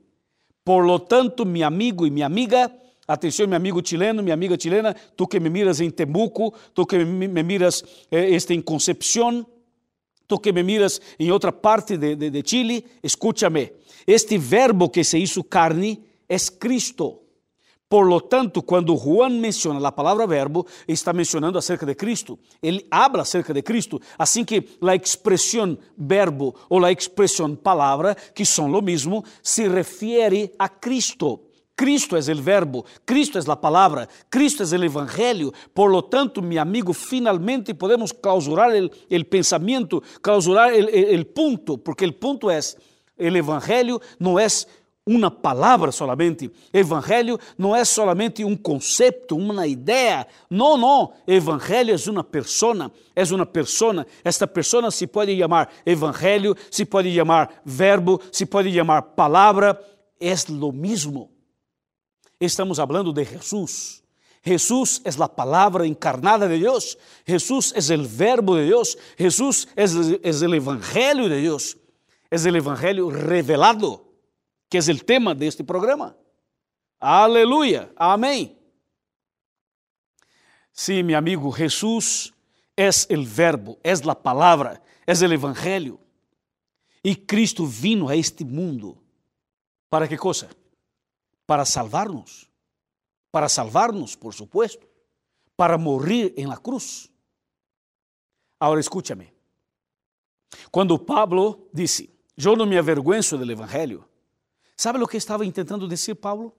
por 0.63 0.85
lo 0.85 0.99
tanto, 0.99 1.45
meu 1.45 1.65
amigo 1.65 2.05
e 2.05 2.11
minha 2.11 2.25
amiga, 2.25 2.71
atenção, 3.07 3.47
meu 3.47 3.57
amigo 3.57 3.81
chileno, 3.83 4.21
minha 4.21 4.33
amiga 4.33 4.55
chilena, 4.59 4.93
tu 5.15 5.27
que 5.27 5.39
me 5.39 5.49
miras 5.49 5.81
em 5.81 5.89
Temuco, 5.89 6.53
tu 6.73 6.85
que 6.85 7.03
me 7.03 7.43
miras 7.43 7.83
eh, 8.11 8.35
este, 8.35 8.53
em 8.53 8.61
Concepción, 8.61 9.45
tu 10.31 10.39
que 10.39 10.53
me 10.53 10.63
miras 10.63 11.01
em 11.19 11.29
outra 11.29 11.51
parte 11.51 11.97
de, 11.97 12.15
de, 12.15 12.29
de 12.29 12.41
Chile, 12.45 12.85
escúchame. 13.03 13.73
Este 14.07 14.37
verbo 14.37 14.89
que 14.89 15.03
se 15.03 15.19
hizo 15.19 15.43
carne 15.43 16.01
é 16.29 16.37
Cristo. 16.57 17.19
Por 17.89 18.07
lo 18.07 18.21
tanto, 18.21 18.63
quando 18.63 18.95
Juan 18.95 19.41
menciona 19.41 19.85
a 19.85 19.91
palavra 19.91 20.25
verbo, 20.25 20.65
está 20.87 21.11
mencionando 21.11 21.57
acerca 21.57 21.85
de 21.85 21.95
Cristo. 21.95 22.39
Ele 22.61 22.87
habla 22.89 23.23
acerca 23.23 23.53
de 23.53 23.61
Cristo. 23.61 23.99
Assim 24.17 24.45
que 24.45 24.63
a 24.81 24.95
expressão 24.95 25.77
verbo 25.97 26.55
ou 26.69 26.85
a 26.85 26.91
expressão 26.93 27.53
palavra, 27.53 28.15
que 28.33 28.45
são 28.45 28.71
o 28.71 28.81
mesmo, 28.81 29.25
se 29.43 29.67
refere 29.67 30.53
a 30.57 30.69
Cristo. 30.69 31.41
Cristo 31.81 32.15
é 32.15 32.19
o 32.19 32.35
verbo, 32.35 32.85
Cristo 33.07 33.39
é 33.39 33.41
a 33.51 33.55
palavra, 33.55 34.07
Cristo 34.29 34.61
é 34.61 34.77
o 34.77 34.83
evangelho. 34.83 35.51
Por 35.73 35.89
lo 35.89 36.03
tanto, 36.03 36.39
meu 36.39 36.61
amigo, 36.61 36.93
finalmente 36.93 37.73
podemos 37.73 38.11
clausurar 38.11 38.69
o 38.71 39.25
pensamento, 39.25 39.99
clausurar 40.21 40.69
o 40.75 41.25
ponto, 41.25 41.79
porque 41.79 42.05
o 42.05 42.13
ponto 42.13 42.51
é: 42.51 42.59
o 43.17 43.35
evangelho 43.35 43.99
não 44.19 44.37
é 44.37 44.45
uma 45.07 45.31
palavra 45.31 45.91
solamente. 45.91 46.51
Evangelho 46.71 47.39
não 47.57 47.75
é 47.75 47.83
solamente 47.83 48.45
um 48.45 48.55
conceito, 48.55 49.35
uma 49.35 49.65
ideia. 49.65 50.27
Não, 50.51 50.77
não. 50.77 51.13
Evangelho 51.25 51.95
é 51.95 52.11
uma 52.11 52.23
persona. 52.23 52.91
É 53.15 53.23
uma 53.23 53.47
persona. 53.47 54.05
Esta 54.23 54.45
persona 54.45 54.91
se 54.91 55.07
pode 55.07 55.35
chamar 55.35 55.67
evangelho, 55.83 56.55
se 56.69 56.85
pode 56.85 57.11
chamar 57.11 57.49
verbo, 57.65 58.21
se 58.31 58.45
pode 58.45 58.71
chamar 58.71 59.01
palavra. 59.01 59.83
É 60.19 60.35
lo 60.47 60.71
mesmo. 60.71 61.40
Estamos 62.45 62.77
falando 62.77 63.13
de 63.13 63.25
Jesus. 63.25 64.03
Jesús 64.43 65.01
es 65.05 65.17
la 65.17 65.27
palabra 65.27 65.85
encarnada 65.85 66.47
de 66.47 66.57
Dios. 66.57 66.97
Jesús 67.25 67.71
es 67.75 67.89
el 67.89 68.07
verbo 68.07 68.55
de 68.55 68.65
Dios. 68.65 68.97
Jesús 69.17 69.67
es, 69.75 69.93
es 70.23 70.41
el 70.41 70.53
evangelio 70.55 71.29
de 71.29 71.37
Dios. 71.37 71.77
Es 72.29 72.45
el 72.45 72.55
evangelio 72.55 73.09
revelado 73.09 74.11
que 74.71 74.77
é 74.77 74.81
o 74.81 75.03
tema 75.03 75.35
deste 75.35 75.65
programa. 75.65 76.15
Aleluia, 76.97 77.91
amém. 77.97 78.57
Sim, 80.71 81.03
meu 81.03 81.17
amigo, 81.17 81.51
Jesus 81.51 82.31
é 82.77 82.87
o 82.87 83.25
verbo, 83.25 83.77
é 83.83 83.91
a 83.91 84.15
palavra, 84.15 84.81
é 85.05 85.11
o 85.11 85.33
evangelho. 85.33 85.99
E 87.03 87.17
Cristo 87.17 87.65
vino 87.65 88.07
a 88.07 88.15
este 88.15 88.45
mundo 88.45 88.97
para 89.89 90.07
que 90.07 90.17
coisa? 90.17 90.49
Para 91.45 91.65
salvar-nos. 91.65 92.49
Para 93.31 93.49
salvar-nos, 93.49 94.15
por 94.15 94.33
supuesto. 94.33 94.87
Para 95.55 95.77
morrer 95.77 96.33
em 96.37 96.45
la 96.45 96.57
cruz. 96.57 97.09
Agora 98.59 98.79
escúchame. 98.79 99.33
Quando 100.69 100.97
Pablo 100.99 101.69
disse: 101.73 102.09
Eu 102.37 102.55
não 102.55 102.65
me 102.65 102.77
avergüenzo 102.77 103.37
do 103.37 103.51
evangelho, 103.51 104.07
¿Sabe 104.81 104.99
o 104.99 105.07
que 105.07 105.17
estava 105.17 105.43
tentando 105.51 105.87
dizer 105.87 106.15
Pablo? 106.15 106.51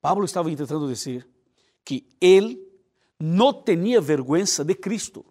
Pablo 0.00 0.24
estava 0.24 0.48
tentando 0.48 0.88
dizer 0.88 1.28
que 1.84 2.06
ele 2.18 2.58
não 3.20 3.52
tinha 3.62 4.00
vergonha 4.00 4.46
de 4.64 4.74
Cristo. 4.74 5.24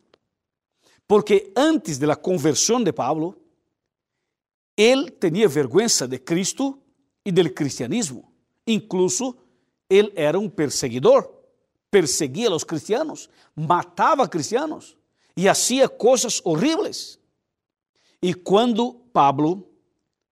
Porque 1.07 1.51
antes 1.55 1.97
da 1.97 2.15
conversão 2.15 2.83
de 2.83 2.93
Pablo, 2.93 3.35
ele 4.77 5.09
tinha 5.09 5.47
vergonha 5.47 5.87
de 6.07 6.19
Cristo 6.19 6.79
e 7.25 7.31
do 7.31 7.51
cristianismo. 7.51 8.32
Incluso 8.67 9.35
ele 9.89 10.11
era 10.15 10.39
um 10.39 10.49
perseguidor, 10.49 11.29
perseguia 11.91 12.51
os 12.51 12.63
cristianos, 12.63 13.29
matava 13.55 14.27
cristianos 14.27 14.97
e 15.35 15.45
fazia 15.45 15.87
coisas 15.89 16.41
horríveis. 16.43 17.19
E 18.21 18.33
quando 18.33 18.93
Pablo 19.11 19.69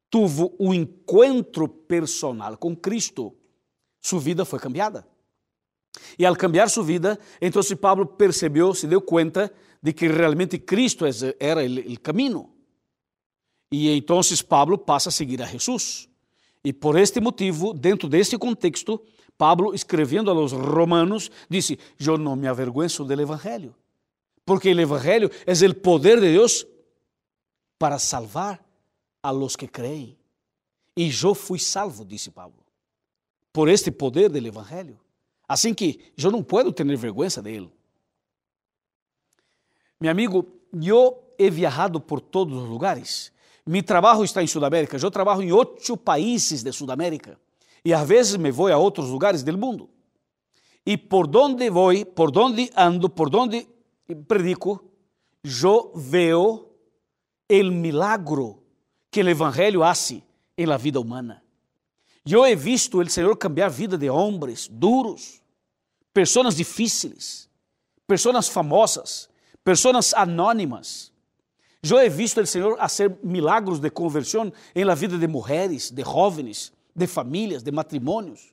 tuvo 0.10 0.56
um 0.60 0.74
encontro 0.74 1.68
personal 1.68 2.58
com 2.58 2.76
Cristo, 2.76 3.36
sua 4.02 4.20
vida 4.20 4.46
foi 4.46 4.60
cambiada. 4.60 5.08
E 6.18 6.26
ao 6.26 6.36
cambiar 6.36 6.70
sua 6.70 6.84
vida, 6.84 7.20
então 7.42 7.62
Pablo 7.80 8.06
percebeu, 8.06 8.74
se 8.74 8.88
deu 8.88 9.02
conta 9.02 9.54
de 9.82 9.94
que 9.94 10.08
realmente 10.08 10.58
Cristo 10.58 11.06
era 11.40 11.62
o 11.64 12.00
caminho. 12.00 12.50
E 13.72 13.90
então 13.90 14.20
Pablo 14.48 14.78
passa 14.78 15.10
a 15.10 15.12
seguir 15.12 15.42
a 15.42 15.46
Jesus. 15.46 16.10
E 16.64 16.72
por 16.72 16.98
este 16.98 17.20
motivo, 17.20 17.74
dentro 17.74 18.08
deste 18.08 18.38
contexto, 18.38 19.02
Pablo, 19.38 19.74
escrevendo 19.74 20.30
aos 20.30 20.52
romanos, 20.52 21.32
disse: 21.50 21.80
Eu 22.00 22.18
não 22.18 22.36
me 22.36 22.48
avergüenzo 22.48 23.04
do 23.04 23.20
Evangelho, 23.20 23.76
porque 24.46 24.72
o 24.72 24.80
Evangelho 24.80 25.32
é 25.46 25.68
o 25.68 25.76
poder 25.76 26.20
de 26.20 26.32
Deus 26.32 26.66
para 27.80 27.98
salvar 27.98 28.64
a 29.24 29.32
los 29.32 29.56
que 29.56 29.68
creem. 29.68 30.18
E 30.96 31.10
eu 31.24 31.34
fui 31.34 31.58
salvo, 31.58 32.06
disse 32.06 32.30
Pablo, 32.30 32.64
por 33.52 33.68
este 33.68 33.90
poder 33.90 34.30
do 34.30 34.38
Evangelho. 34.38 35.00
Assim 35.48 35.74
que 35.74 36.14
eu 36.18 36.32
não 36.32 36.44
posso 36.44 36.72
ter 36.72 36.86
vergüenza 36.96 37.42
dele. 37.42 37.72
Meu 40.00 40.12
amigo, 40.12 40.48
eu 40.74 41.22
he 41.38 41.50
viajado 41.50 42.00
por 42.00 42.22
todos 42.22 42.56
os 42.58 42.70
lugares. 42.70 43.32
Mi 43.66 43.82
trabalho 43.82 44.24
está 44.24 44.42
em 44.42 44.48
Sudamérica. 44.48 44.98
Eu 44.98 45.12
trabalho 45.12 45.42
em 45.42 45.52
oito 45.52 45.96
países 45.98 46.64
de 46.64 46.72
Sudamérica. 46.72 47.40
E 47.84 47.94
às 47.94 48.08
vezes 48.08 48.36
me 48.38 48.52
vou 48.52 48.68
a 48.68 48.78
outros 48.78 49.10
lugares 49.10 49.44
do 49.44 49.58
mundo. 49.58 49.90
E 50.86 50.98
por 50.98 51.36
onde 51.36 51.70
vou, 51.70 51.94
por 52.06 52.36
onde 52.38 52.72
ando, 52.76 53.10
por 53.10 53.36
onde 53.36 53.68
predico, 54.28 54.84
eu 55.44 55.92
vejo 55.96 56.68
o 57.50 57.72
milagro 57.72 58.64
que 59.10 59.22
o 59.22 59.30
Evangelho 59.30 59.84
hace 59.84 60.24
em 60.58 60.66
la 60.66 60.78
vida 60.78 61.00
humana. 61.00 61.44
Eu 62.26 62.46
he 62.46 62.56
visto 62.56 63.00
o 63.00 63.10
Senhor 63.10 63.36
cambiar 63.36 63.66
a 63.66 63.70
vida 63.70 63.98
de 63.98 64.10
homens 64.10 64.68
duros, 64.68 65.42
pessoas 66.14 66.56
difíceis, 66.56 67.50
pessoas 68.08 68.48
famosas, 68.48 69.30
pessoas 69.64 70.14
anônimas. 70.14 71.11
Eu 71.84 72.00
he 72.00 72.10
visto 72.10 72.40
o 72.40 72.46
Senhor 72.46 72.78
fazer 72.78 73.18
milagros 73.24 73.80
de 73.80 73.90
conversão 73.90 74.54
em 74.76 74.84
la 74.84 74.94
vida 74.94 75.18
de 75.18 75.28
mulheres, 75.28 75.90
de 75.90 76.04
jovens, 76.04 76.72
de 76.96 77.08
famílias, 77.08 77.64
de 77.64 77.72
matrimônios. 77.72 78.52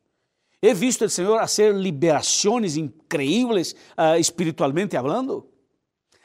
He 0.63 0.73
visto 0.73 1.05
o 1.05 1.11
Senhor 1.11 1.39
fazer 1.39 1.75
liberações 1.75 2.77
increíbles 2.77 3.73
uh, 3.97 4.19
espiritualmente 4.19 4.97
hablando. 4.97 5.47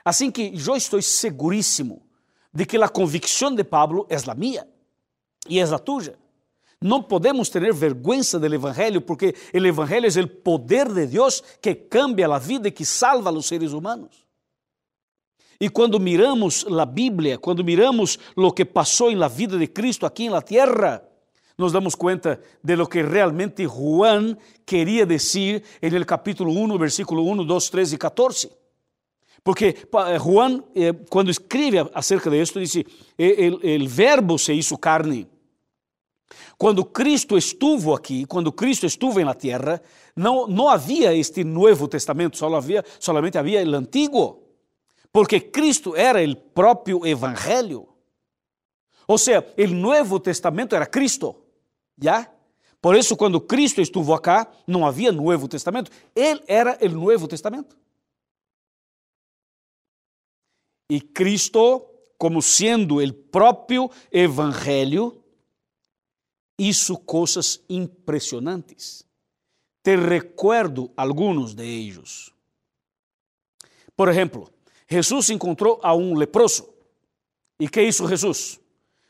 Assim 0.04 0.32
que 0.32 0.54
eu 0.66 0.76
estou 0.76 1.02
seguríssimo 1.02 2.02
de 2.54 2.66
que 2.66 2.78
a 2.78 2.88
convicção 2.88 3.54
de 3.54 3.64
Pablo 3.64 4.08
é 4.10 4.16
a 4.16 4.36
minha 4.36 4.66
e 5.48 5.60
é 5.60 5.64
a 5.64 5.80
tuya. 5.80 6.18
Não 6.82 7.02
podemos 7.02 7.50
ter 7.50 7.74
vergonha 7.74 8.24
do 8.24 8.54
Evangelho, 8.54 9.02
porque 9.02 9.34
o 9.54 9.58
Evangelho 9.58 10.08
é 10.08 10.22
o 10.22 10.28
poder 10.28 10.92
de 10.92 11.06
Deus 11.08 11.42
que 11.62 11.74
cambia 11.74 12.28
a 12.28 12.40
vida 12.40 12.68
e 12.68 12.72
que 12.72 12.86
salva 12.86 13.30
a 13.30 13.32
los 13.32 13.46
seres 13.46 13.72
humanos. 13.72 14.23
E 15.64 15.70
quando 15.70 15.98
miramos 15.98 16.66
a 16.68 16.84
Bíblia, 16.84 17.38
quando 17.38 17.64
miramos 17.64 18.20
o 18.36 18.52
que 18.52 18.66
passou 18.66 19.10
em 19.10 19.16
la 19.16 19.30
vida 19.30 19.58
de 19.58 19.66
Cristo 19.66 20.06
aqui 20.06 20.28
na 20.28 20.42
terra, 20.42 21.02
nos 21.58 21.72
damos 21.72 21.96
conta 21.96 22.38
de 22.62 22.76
lo 22.76 22.86
que 22.86 23.02
realmente 23.02 23.66
Juan 23.66 24.38
queria 24.66 25.06
dizer 25.06 25.64
en 25.82 25.96
el 25.96 26.06
capítulo 26.06 26.52
1, 26.52 26.78
versículo 26.78 27.24
1, 27.24 27.46
2, 27.46 27.70
3 27.70 27.94
e 27.94 27.98
14. 27.98 28.52
Porque 29.42 29.88
eh, 29.88 30.20
Juan, 30.20 30.66
eh, 30.76 30.92
quando 31.08 31.32
escreve 31.32 31.90
acerca 31.94 32.30
de 32.30 32.42
esto, 32.42 32.60
diz: 32.60 32.84
el, 33.18 33.88
verbo 33.88 34.38
se 34.38 34.54
hizo 34.54 34.78
carne. 34.78 35.30
Quando 36.58 36.92
Cristo 36.92 37.38
estuvo 37.38 37.96
aqui, 37.96 38.26
quando 38.26 38.52
Cristo 38.52 38.86
estuvo 38.86 39.24
na 39.24 39.34
terra, 39.34 39.82
não, 40.14 40.46
não 40.46 40.68
havia 40.68 41.14
este 41.14 41.46
Novo 41.46 41.88
Testamento, 41.88 42.38
só 42.38 42.54
havia, 42.54 42.84
solamente 43.00 43.38
havia 43.38 43.64
o 43.66 43.76
Antigo 43.76 44.43
porque 45.14 45.40
Cristo 45.40 45.96
era 45.96 46.28
o 46.28 46.36
próprio 46.36 47.06
Evangelho. 47.06 47.88
Ou 49.08 49.18
seja, 49.18 49.46
o 49.56 49.68
Novo 49.68 50.20
Testamento 50.20 50.76
era 50.76 50.88
Cristo, 50.88 51.36
já? 51.96 52.34
Por 52.82 52.96
isso, 52.96 53.16
quando 53.16 53.40
Cristo 53.40 53.80
estuvo 53.80 54.14
acá, 54.14 54.52
não 54.68 54.86
havia 54.86 55.12
Novo 55.12 55.48
Testamento, 55.48 55.92
Ele 56.16 56.44
era 56.48 56.78
o 56.82 56.90
Novo 56.90 57.28
Testamento. 57.28 57.78
E 60.90 61.00
Cristo, 61.00 61.86
como 62.18 62.42
sendo 62.42 63.02
o 63.02 63.14
próprio 63.14 63.90
Evangelho, 64.12 65.24
hizo 66.58 66.98
coisas 66.98 67.64
impressionantes. 67.70 69.06
Te 69.84 69.96
recuerdo 69.96 70.92
alguns 70.98 71.54
de 71.54 71.66
ellos. 71.66 72.34
Por 73.96 74.10
exemplo, 74.10 74.53
Jesús 74.94 75.32
encontrou 75.32 75.80
a 75.82 75.96
um 75.96 76.14
leproso. 76.14 76.72
E 77.60 77.68
que 77.68 77.82
hizo 77.82 78.08
Jesús? 78.08 78.60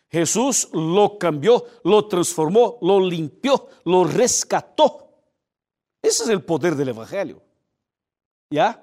Jesús 0.10 0.70
lo 0.72 1.18
cambió, 1.18 1.66
lo 1.84 2.08
transformó, 2.08 2.78
lo 2.82 3.00
limpió, 3.00 3.68
lo 3.84 4.06
rescató. 4.06 5.10
Esse 6.02 6.32
é 6.32 6.36
o 6.36 6.40
poder 6.40 6.76
do 6.76 6.82
Evangelho. 6.90 7.42
¿Ya? 8.50 8.82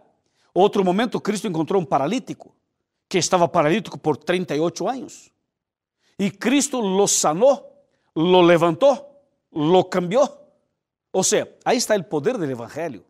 Outro 0.53 0.85
momento, 0.85 1.21
Cristo 1.21 1.47
encontrou 1.47 1.81
um 1.81 1.87
paralítico 1.87 2.55
que 3.09 3.19
estava 3.19 3.49
paralítico 3.49 3.97
por 3.99 4.17
38 4.17 4.89
anos. 4.89 5.31
E 6.19 6.31
Cristo 6.31 6.81
lo 6.81 7.07
sanou, 7.07 7.83
lo 8.15 8.43
levantou, 8.43 9.23
lo 9.53 9.85
cambiou. 9.85 10.29
Ou 11.13 11.25
seja, 11.25 11.51
aí 11.65 11.79
está 11.79 11.97
o 11.97 12.05
poder 12.05 12.37
do 12.37 12.45
Evangelho. 12.45 13.05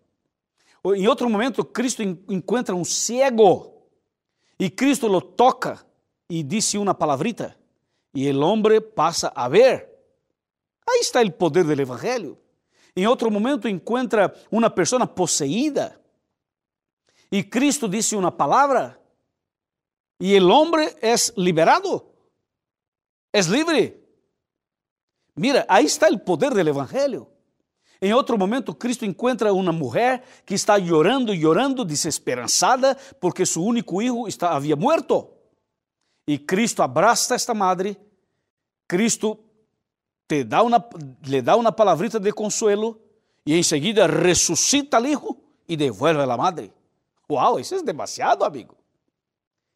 Em 0.85 1.09
outro 1.09 1.29
momento, 1.29 1.65
Cristo 1.65 2.03
encontra 2.03 2.75
um 2.75 2.85
cego 2.85 3.70
e 4.61 4.69
Cristo 4.69 5.09
lo 5.09 5.23
toca 5.23 5.83
e 6.29 6.43
disse 6.43 6.77
uma 6.77 6.95
palavrita 6.95 7.57
e 8.15 8.31
o 8.31 8.41
homem 8.41 8.79
passa 8.79 9.33
a 9.35 9.49
ver. 9.49 9.89
Aí 10.87 11.01
está 11.01 11.23
o 11.23 11.33
poder 11.33 11.65
do 11.65 11.73
Evangelho. 11.73 12.39
Em 12.95 13.07
outro 13.07 13.31
momento 13.31 13.67
encontra 13.67 14.35
uma 14.51 14.69
pessoa 14.69 15.07
possuída 15.07 15.99
e 17.33 17.43
Cristo 17.43 17.89
disse 17.89 18.15
uma 18.15 18.31
palavra 18.31 19.01
e 20.21 20.39
o 20.39 20.49
homem 20.51 20.95
é 21.01 21.15
liberado, 21.39 22.05
é 23.33 23.41
livre. 23.41 23.99
Mira, 25.35 25.65
aí 25.71 25.87
está 25.87 26.11
o 26.11 26.19
poder 26.19 26.53
do 26.53 26.61
Evangelho. 26.61 27.27
Em 28.03 28.15
outro 28.15 28.39
momento, 28.39 28.75
Cristo 28.75 29.05
encontra 29.05 29.53
uma 29.53 29.73
mulher 29.73 30.25
que 30.47 30.55
está 30.55 30.81
chorando 30.81 31.35
e 31.35 31.41
chorando, 31.41 31.85
desesperançada, 31.85 32.97
porque 33.21 33.45
seu 33.45 33.63
único 33.63 33.99
filho 33.99 34.27
está, 34.27 34.53
havia 34.53 34.75
muerto. 34.75 35.29
E 36.27 36.39
Cristo 36.39 36.83
abraça 36.83 37.35
esta 37.35 37.53
madre, 37.53 37.99
Cristo 38.89 39.39
te 40.27 40.45
dá 40.45 40.63
uma, 40.63 40.89
lhe 41.27 41.43
dá 41.43 41.57
uma 41.57 41.73
palavrita 41.73 42.19
de 42.19 42.33
consuelo 42.33 43.01
e 43.45 43.55
em 43.55 43.63
seguida 43.63 44.07
ressuscita 44.07 45.01
o 45.01 45.07
hijo 45.07 45.37
e 45.69 45.77
devuelve 45.77 46.23
a 46.23 46.37
madre. 46.37 46.73
Uau, 47.31 47.61
isso 47.61 47.75
é 47.75 47.83
demasiado, 47.83 48.45
amigo. 48.45 48.77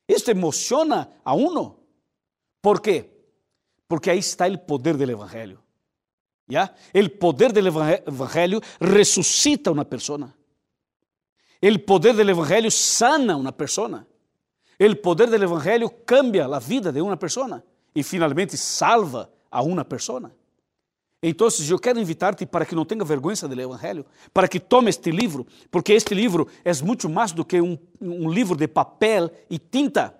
Isso 0.09 0.31
emociona 0.31 1.11
a 1.25 1.35
uno. 1.35 1.81
¿Por 2.63 2.81
quê? 2.81 3.11
Porque 3.89 4.11
aí 4.11 4.19
está 4.19 4.47
o 4.47 4.59
poder 4.59 4.97
do 4.97 5.03
Evangelho. 5.03 5.64
¿Ya? 6.47 6.75
El 6.93 7.13
poder 7.13 7.53
del 7.53 7.69
Evangelio 7.69 8.61
resucita 8.79 9.71
a 9.71 9.73
una 9.73 9.85
persona. 9.85 10.35
El 11.61 11.83
poder 11.83 12.15
del 12.15 12.31
Evangelio 12.31 12.71
sana 12.71 13.33
a 13.33 13.37
una 13.37 13.53
persona. 13.53 14.07
El 14.79 14.99
poder 14.99 15.31
del 15.31 15.45
Evangelio 15.45 16.05
cambia 16.05 16.47
la 16.47 16.61
vida 16.61 16.93
de 16.93 17.01
una 17.01 17.19
persona 17.19 17.65
e 17.95 18.03
finalmente 18.03 18.57
salva 18.57 19.31
a 19.51 19.63
uma 19.63 19.85
persona. 19.85 20.31
Então, 21.27 21.49
eu 21.71 21.79
quero 21.79 21.99
invitar-te 21.99 22.45
para 22.45 22.67
que 22.67 22.75
não 22.75 22.85
tenha 22.85 23.03
vergonha 23.03 23.35
do 23.35 23.59
Evangelho, 23.59 24.05
para 24.35 24.47
que 24.47 24.61
tome 24.61 24.91
este 24.91 25.11
livro, 25.11 25.47
porque 25.71 25.95
este 25.95 26.15
livro 26.15 26.47
é 26.63 26.71
muito 26.83 27.09
mais 27.09 27.33
do 27.33 27.47
que 27.47 27.59
um 27.63 28.29
livro 28.29 28.55
de 28.55 28.69
papel 28.69 29.31
e 29.49 29.59
tinta. 29.59 30.15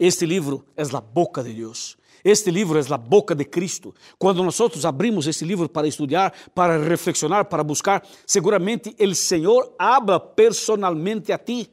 Este 0.00 0.26
livro 0.26 0.66
é 0.76 0.82
a 0.82 1.00
boca 1.00 1.40
de 1.44 1.52
Deus. 1.52 1.96
Este 2.24 2.50
livro 2.50 2.78
é 2.78 2.82
a 2.92 2.96
boca 2.96 3.34
de 3.34 3.44
Cristo. 3.44 3.94
Quando 4.18 4.44
nós 4.44 4.60
abrimos 4.84 5.26
este 5.26 5.44
livro 5.44 5.68
para 5.68 5.88
estudar, 5.88 6.32
para 6.54 6.78
reflexionar, 6.78 7.46
para 7.46 7.64
buscar, 7.64 8.06
seguramente 8.26 8.94
o 8.98 9.14
Senhor 9.14 9.74
habla 9.78 10.20
personalmente 10.20 11.32
a 11.32 11.38
ti. 11.38 11.68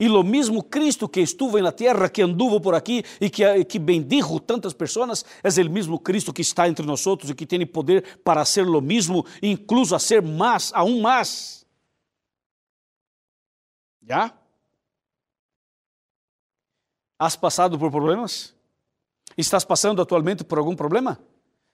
E 0.00 0.06
lo 0.06 0.22
mesmo 0.22 0.62
Cristo 0.62 1.08
que 1.08 1.20
estuvo 1.20 1.58
na 1.60 1.72
terra, 1.72 2.08
que 2.08 2.22
anduvo 2.22 2.60
por 2.60 2.72
aqui 2.74 3.02
e 3.20 3.28
que, 3.28 3.64
que 3.64 3.80
bendijo 3.80 4.38
tantas 4.38 4.72
pessoas, 4.72 5.24
é 5.42 5.48
o 5.48 5.70
mesmo 5.70 5.98
Cristo 5.98 6.32
que 6.32 6.42
está 6.42 6.68
entre 6.68 6.86
nós 6.86 7.04
e 7.04 7.34
que 7.34 7.44
tem 7.44 7.66
poder 7.66 8.18
para 8.22 8.44
ser 8.44 8.64
lo 8.64 8.80
mesmo, 8.80 9.26
incluso 9.42 9.96
a 9.96 9.98
ser 9.98 10.22
mais, 10.22 10.72
aún 10.72 11.00
mais. 11.00 11.66
Já? 14.02 14.32
Has 17.18 17.34
passado 17.34 17.76
por 17.76 17.90
problemas? 17.90 18.57
Estás 19.38 19.64
passando 19.64 20.02
atualmente 20.02 20.42
por 20.42 20.58
algum 20.58 20.74
problema? 20.74 21.16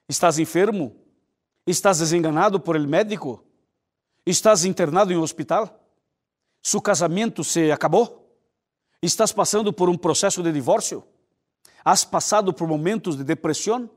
Estás 0.07 0.37
enfermo? 0.37 0.95
Estás 1.65 1.97
desenganado 1.97 2.59
por 2.59 2.75
el 2.75 2.87
médico? 2.87 3.43
Estás 4.23 4.65
internado 4.65 5.11
em 5.11 5.17
um 5.17 5.23
hospital? 5.23 5.75
Su 6.61 6.79
casamento 6.79 7.43
se 7.43 7.71
acabou? 7.71 8.39
Estás 9.01 9.31
passando 9.31 9.73
por 9.73 9.89
um 9.89 9.97
processo 9.97 10.43
de 10.43 10.51
divórcio? 10.51 11.03
¿Has 11.83 12.05
passado 12.05 12.53
por 12.53 12.67
momentos 12.67 13.17
de 13.17 13.23
depressão? 13.23 13.89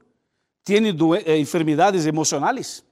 ¿Tienes 0.65 0.95
eh, 1.27 1.39
enfermidades 1.39 2.07
emocionais? 2.07 2.83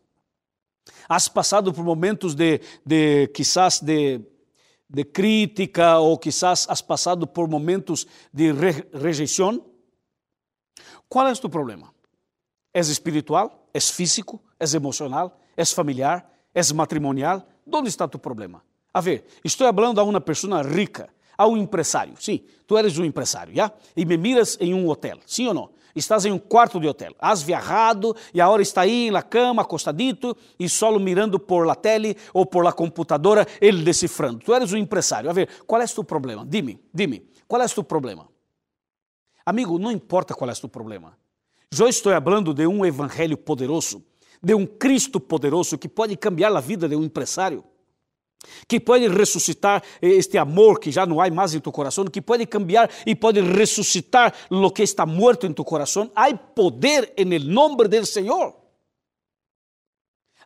¿Has 1.09 1.27
passado 1.27 1.73
por 1.73 1.85
momentos 1.85 2.35
de, 2.35 2.61
de 2.85 3.31
quizás 3.35 3.81
de, 3.81 4.21
de 4.91 5.05
crítica 5.07 5.99
ou 6.01 6.19
quizás 6.19 6.67
has 6.69 6.83
passado 6.83 7.27
por 7.27 7.49
momentos 7.49 8.07
de 8.31 8.53
re, 8.53 8.87
rejeição? 8.93 9.76
Qual 11.09 11.27
é 11.27 11.33
o 11.33 11.37
teu 11.37 11.51
problema? 11.51 11.95
É 12.73 12.81
espiritual? 12.81 13.69
É 13.73 13.81
físico? 13.81 14.43
É 14.59 14.65
emocional? 14.75 15.39
É 15.57 15.65
familiar? 15.65 16.31
É 16.55 16.61
matrimonial? 16.73 17.47
Onde 17.71 17.89
está 17.89 18.07
tu 18.07 18.19
problema? 18.19 18.63
A 18.93 19.01
ver, 19.01 19.27
estou 19.45 19.73
falando 19.75 20.01
a 20.01 20.05
uma 20.05 20.21
pessoa 20.21 20.63
rica, 20.63 21.09
a 21.37 21.47
um 21.47 21.57
empresário. 21.57 22.15
Sim, 22.19 22.41
tu 22.67 22.79
eres 22.79 22.99
um 22.99 23.05
empresário, 23.05 23.55
já? 23.55 23.71
E 23.95 24.05
me 24.05 24.17
miras 24.17 24.57
em 24.61 24.73
um 24.73 24.89
hotel, 24.89 25.19
sim 25.27 25.47
ou 25.47 25.55
não? 25.55 25.71
Estás 25.95 26.27
em 26.27 26.33
um 26.33 26.39
quarto 26.39 26.79
de 26.79 26.87
hotel. 26.87 27.15
Has 27.19 27.43
viajado 27.43 28.15
e 28.35 28.41
agora 28.41 28.61
está 28.61 28.83
aí 28.83 29.11
na 29.11 29.23
cama, 29.23 29.63
acostadito 29.63 30.37
e 30.59 30.69
solo 30.69 31.01
mirando 31.01 31.41
por 31.41 31.67
la 31.67 31.75
tele 31.75 32.17
ou 32.35 32.45
por 32.45 32.63
la 32.63 32.73
computadora, 32.73 33.47
ele 33.61 33.83
decifrando. 33.83 34.41
Tu 34.41 34.53
eres 34.53 34.73
um 34.75 34.77
empresário. 34.77 35.31
A 35.31 35.33
ver, 35.33 35.49
qual 35.67 35.81
é 35.81 35.85
o 35.87 35.89
teu 35.89 36.05
problema? 36.05 36.45
Dime, 36.47 36.79
dime, 36.93 37.27
qual 37.49 37.63
é 37.63 37.65
o 37.65 37.71
teu 37.71 37.83
problema? 37.83 38.29
Amigo, 39.47 39.79
não 39.79 39.93
importa 39.93 40.35
qual 40.35 40.51
é 40.51 40.53
o 40.53 40.57
teu 40.57 40.69
problema. 40.69 41.17
Eu 41.79 41.89
estou 41.89 42.13
falando 42.13 42.53
de 42.53 42.67
um 42.67 42.85
evangelho 42.85 43.39
poderoso, 43.39 44.05
de 44.43 44.55
um 44.55 44.67
Cristo 44.67 45.21
poderoso 45.21 45.79
que 45.79 45.89
pode 45.89 46.17
cambiar 46.17 46.55
a 46.55 46.61
vida 46.61 46.89
de 46.89 46.97
um 46.97 47.05
empresário 47.05 47.65
que 48.67 48.81
pode 48.81 49.09
ressuscitar 49.09 49.83
este 50.01 50.39
amor 50.39 50.79
que 50.79 50.91
já 50.91 51.07
não 51.07 51.21
há 51.21 51.31
mais 51.31 51.55
em 51.55 51.61
tu 51.61 51.73
coração, 51.73 52.05
que 52.05 52.23
pode 52.23 52.47
cambiar 52.47 52.91
e 53.05 53.15
pode 53.15 53.41
ressuscitar 53.41 54.33
lo 54.51 54.71
que 54.71 54.83
está 54.83 55.07
muerto 55.07 55.47
em 55.47 55.53
tu 55.53 55.65
coração. 55.65 56.11
Há 56.15 56.35
poder 56.35 57.13
en 57.17 57.33
el 57.33 57.49
nombre 57.49 57.89
del 57.89 58.07
Senhor. 58.07 58.55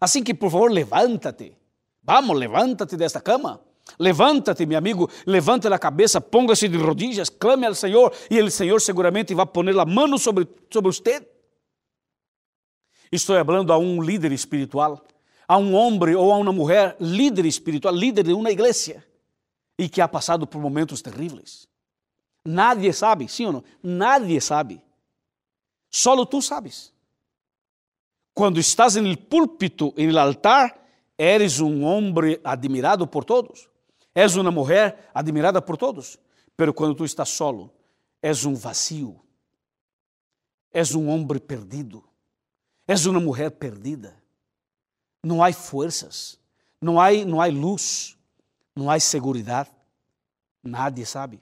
Assim 0.01 0.23
que, 0.23 0.35
por 0.35 0.51
favor, 0.51 0.71
levántate. 0.71 1.57
Vamos, 2.03 2.39
levántate 2.39 2.97
desta 2.97 3.21
cama. 3.21 3.61
Levántate, 3.99 4.67
meu 4.67 4.79
amigo, 4.79 5.11
levante 5.27 5.67
a 5.67 5.79
cabeça, 5.79 6.21
ponga-se 6.21 6.69
de 6.69 6.77
rodillas, 6.77 7.29
clame 7.29 7.67
ao 7.67 7.75
Senhor 7.75 8.13
e 8.31 8.41
o 8.41 8.51
Senhor 8.51 8.81
seguramente 8.81 9.35
vai 9.35 9.47
poner 9.47 9.79
a 9.79 9.85
mão 9.85 10.17
sobre, 10.19 10.49
sobre 10.71 10.93
você. 10.93 11.27
Estou 13.13 13.45
falando 13.45 13.73
a 13.73 13.79
um 13.79 14.03
líder 14.03 14.33
espiritual 14.33 15.05
a 15.51 15.57
um 15.57 15.75
homem 15.75 16.15
ou 16.15 16.33
a 16.33 16.37
uma 16.37 16.53
mulher 16.53 16.97
líder 17.01 17.45
espiritual, 17.45 17.93
líder 17.93 18.23
de 18.23 18.33
uma 18.33 18.53
igreja, 18.53 19.05
e 19.77 19.89
que 19.89 20.01
ha 20.01 20.07
passado 20.07 20.47
por 20.47 20.61
momentos 20.61 21.03
terríveis. 21.03 21.67
Nadie 22.45 22.93
sabe, 22.93 23.29
sim 23.29 23.47
ou 23.47 23.55
não? 23.55 23.65
Nadie 23.83 24.41
sabe. 24.41 24.81
Solo 25.91 26.25
tu 26.25 26.41
sabes. 26.41 26.93
Quando 28.33 28.61
estás 28.61 28.95
no 28.95 29.17
púlpito, 29.17 29.93
no 29.97 30.19
altar, 30.21 30.87
eres 31.19 31.59
um 31.59 31.83
homem 31.83 32.39
admirado 32.45 33.05
por 33.05 33.25
todos. 33.25 33.69
És 34.15 34.37
uma 34.37 34.51
mulher 34.51 35.11
admirada 35.15 35.63
por 35.63 35.77
todos. 35.77 36.19
Pero 36.57 36.75
quando 36.75 36.95
tu 36.95 37.05
estás 37.05 37.31
solo, 37.31 37.73
és 38.21 38.45
um 38.45 38.55
vazio. 38.55 39.21
És 40.73 40.95
um 40.95 41.09
homem 41.09 41.39
perdido. 41.39 42.05
És 42.87 43.07
uma 43.07 43.21
mulher 43.21 43.51
perdida. 43.51 44.21
Não 45.23 45.43
há 45.43 45.53
forças, 45.53 46.39
não 46.81 47.01
há, 47.01 47.13
não 47.25 47.41
há 47.41 47.47
luz, 47.47 48.17
não 48.75 48.91
há 48.91 48.99
segurança. 48.99 49.71
Nadie 50.63 51.07
sabe, 51.07 51.41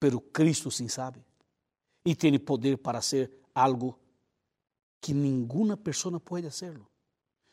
pero 0.00 0.20
Cristo 0.20 0.70
sim 0.70 0.88
sabe. 0.88 1.24
E 2.04 2.14
tem 2.16 2.38
poder 2.38 2.78
para 2.78 3.00
ser 3.02 3.30
algo 3.54 3.98
que 5.00 5.12
nenhuma 5.12 5.76
pessoa 5.76 6.18
pode 6.18 6.46
hacerlo. 6.46 6.86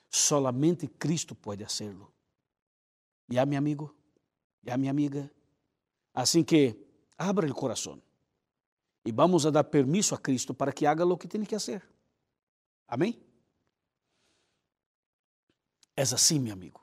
Solamente 0.10 0.88
Cristo 0.88 1.36
pode 1.36 1.64
hacerlo. 1.64 2.12
Já, 3.30 3.46
meu 3.46 3.58
amigo? 3.58 3.94
Já, 4.66 4.78
minha 4.78 4.92
amiga? 4.92 5.32
Assim 6.14 6.44
que 6.44 6.76
abra 7.18 7.50
o 7.50 7.54
coração 7.54 8.02
e 9.06 9.12
vamos 9.12 9.46
a 9.46 9.52
dar 9.52 9.64
permisso 9.64 10.16
a 10.16 10.18
Cristo 10.18 10.54
para 10.54 10.74
que 10.74 10.86
haga 10.86 11.06
o 11.06 11.18
que 11.18 11.28
tem 11.28 11.44
que 11.44 11.58
fazer. 11.58 11.84
Amém? 12.88 13.20
É 15.96 16.02
assim, 16.02 16.40
meu 16.40 16.54
amigo. 16.54 16.82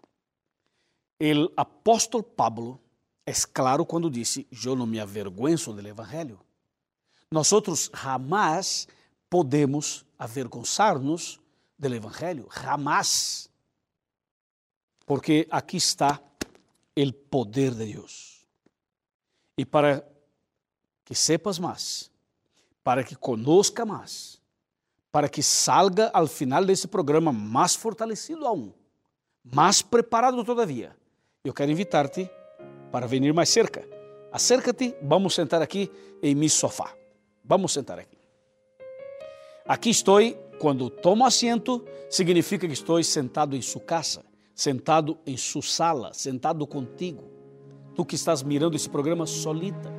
O 1.20 1.52
apóstolo 1.56 2.22
Pablo 2.22 2.80
é 3.26 3.32
claro 3.52 3.84
quando 3.84 4.10
disse: 4.10 4.46
Eu 4.64 4.74
não 4.76 4.86
me 4.86 5.00
avergüenzo 5.00 5.72
do 5.72 5.86
evangelho. 5.86 6.40
Nós 7.30 7.50
jamais 7.94 8.86
podemos 9.28 10.04
avergonçar-nos 10.18 11.40
do 11.78 11.94
evangelho, 11.94 12.48
jamais. 12.52 13.48
Porque 15.06 15.46
aqui 15.50 15.76
está 15.76 16.20
o 16.96 17.12
poder 17.12 17.72
de 17.72 17.92
Deus. 17.92 18.46
E 19.56 19.64
para 19.64 20.06
que 21.04 21.14
sepas 21.14 21.58
mais, 21.58 22.10
para 22.82 23.04
que 23.04 23.16
conozca 23.16 23.84
mais, 23.84 24.40
para 25.10 25.28
que 25.28 25.42
salga 25.42 26.10
ao 26.12 26.26
final 26.26 26.64
desse 26.64 26.88
programa 26.88 27.32
mais 27.32 27.74
fortalecido 27.74 28.46
aún 28.46 28.72
mais 29.44 29.82
preparado 29.82 30.44
todavia. 30.44 30.96
Eu 31.44 31.52
quero 31.52 31.70
invitar-te 31.70 32.30
para 32.90 33.06
vir 33.06 33.32
mais 33.32 33.48
cerca. 33.48 33.86
Acércate, 34.30 34.94
vamos 35.02 35.34
sentar 35.34 35.60
aqui 35.60 35.90
em 36.22 36.34
meu 36.34 36.48
sofá. 36.48 36.94
Vamos 37.44 37.72
sentar 37.72 37.98
aqui. 37.98 38.18
Aqui 39.66 39.90
estou, 39.90 40.20
quando 40.58 40.88
tomo 40.88 41.26
assento, 41.26 41.84
significa 42.08 42.66
que 42.66 42.72
estou 42.72 43.02
sentado 43.02 43.56
em 43.56 43.62
sua 43.62 43.80
casa, 43.80 44.24
sentado 44.54 45.18
em 45.26 45.36
sua 45.36 45.62
sala, 45.62 46.12
sentado 46.12 46.66
contigo. 46.66 47.24
Tu 47.94 48.04
que 48.04 48.14
estás 48.14 48.42
mirando 48.42 48.76
esse 48.76 48.88
programa 48.88 49.26
solita, 49.26 49.92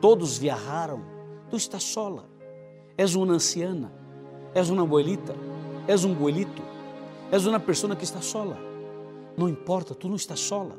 todos 0.00 0.38
viajaram, 0.38 1.02
tu 1.48 1.56
estás 1.56 1.82
sola. 1.82 2.28
És 2.96 3.14
uma 3.14 3.32
anciana, 3.32 3.92
és 4.54 4.68
uma 4.68 4.82
abuelita, 4.82 5.34
és 5.88 6.04
um 6.04 6.12
abuelito, 6.12 6.62
és 7.30 7.46
uma 7.46 7.58
pessoa 7.58 7.96
que 7.96 8.04
está 8.04 8.20
sola. 8.20 8.58
Não 9.36 9.48
importa, 9.48 9.94
tu 9.94 10.08
não 10.08 10.16
estás 10.16 10.40
sola. 10.40 10.76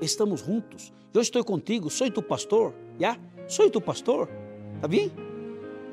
Estamos 0.00 0.40
juntos. 0.40 0.92
Eu 1.12 1.20
estou 1.20 1.44
contigo, 1.44 1.90
sou 1.90 2.10
tu 2.10 2.22
pastor. 2.22 2.74
Já? 2.98 3.16
Sou 3.46 3.70
tu 3.70 3.80
pastor. 3.80 4.28
Está 4.76 4.88
bem? 4.88 5.12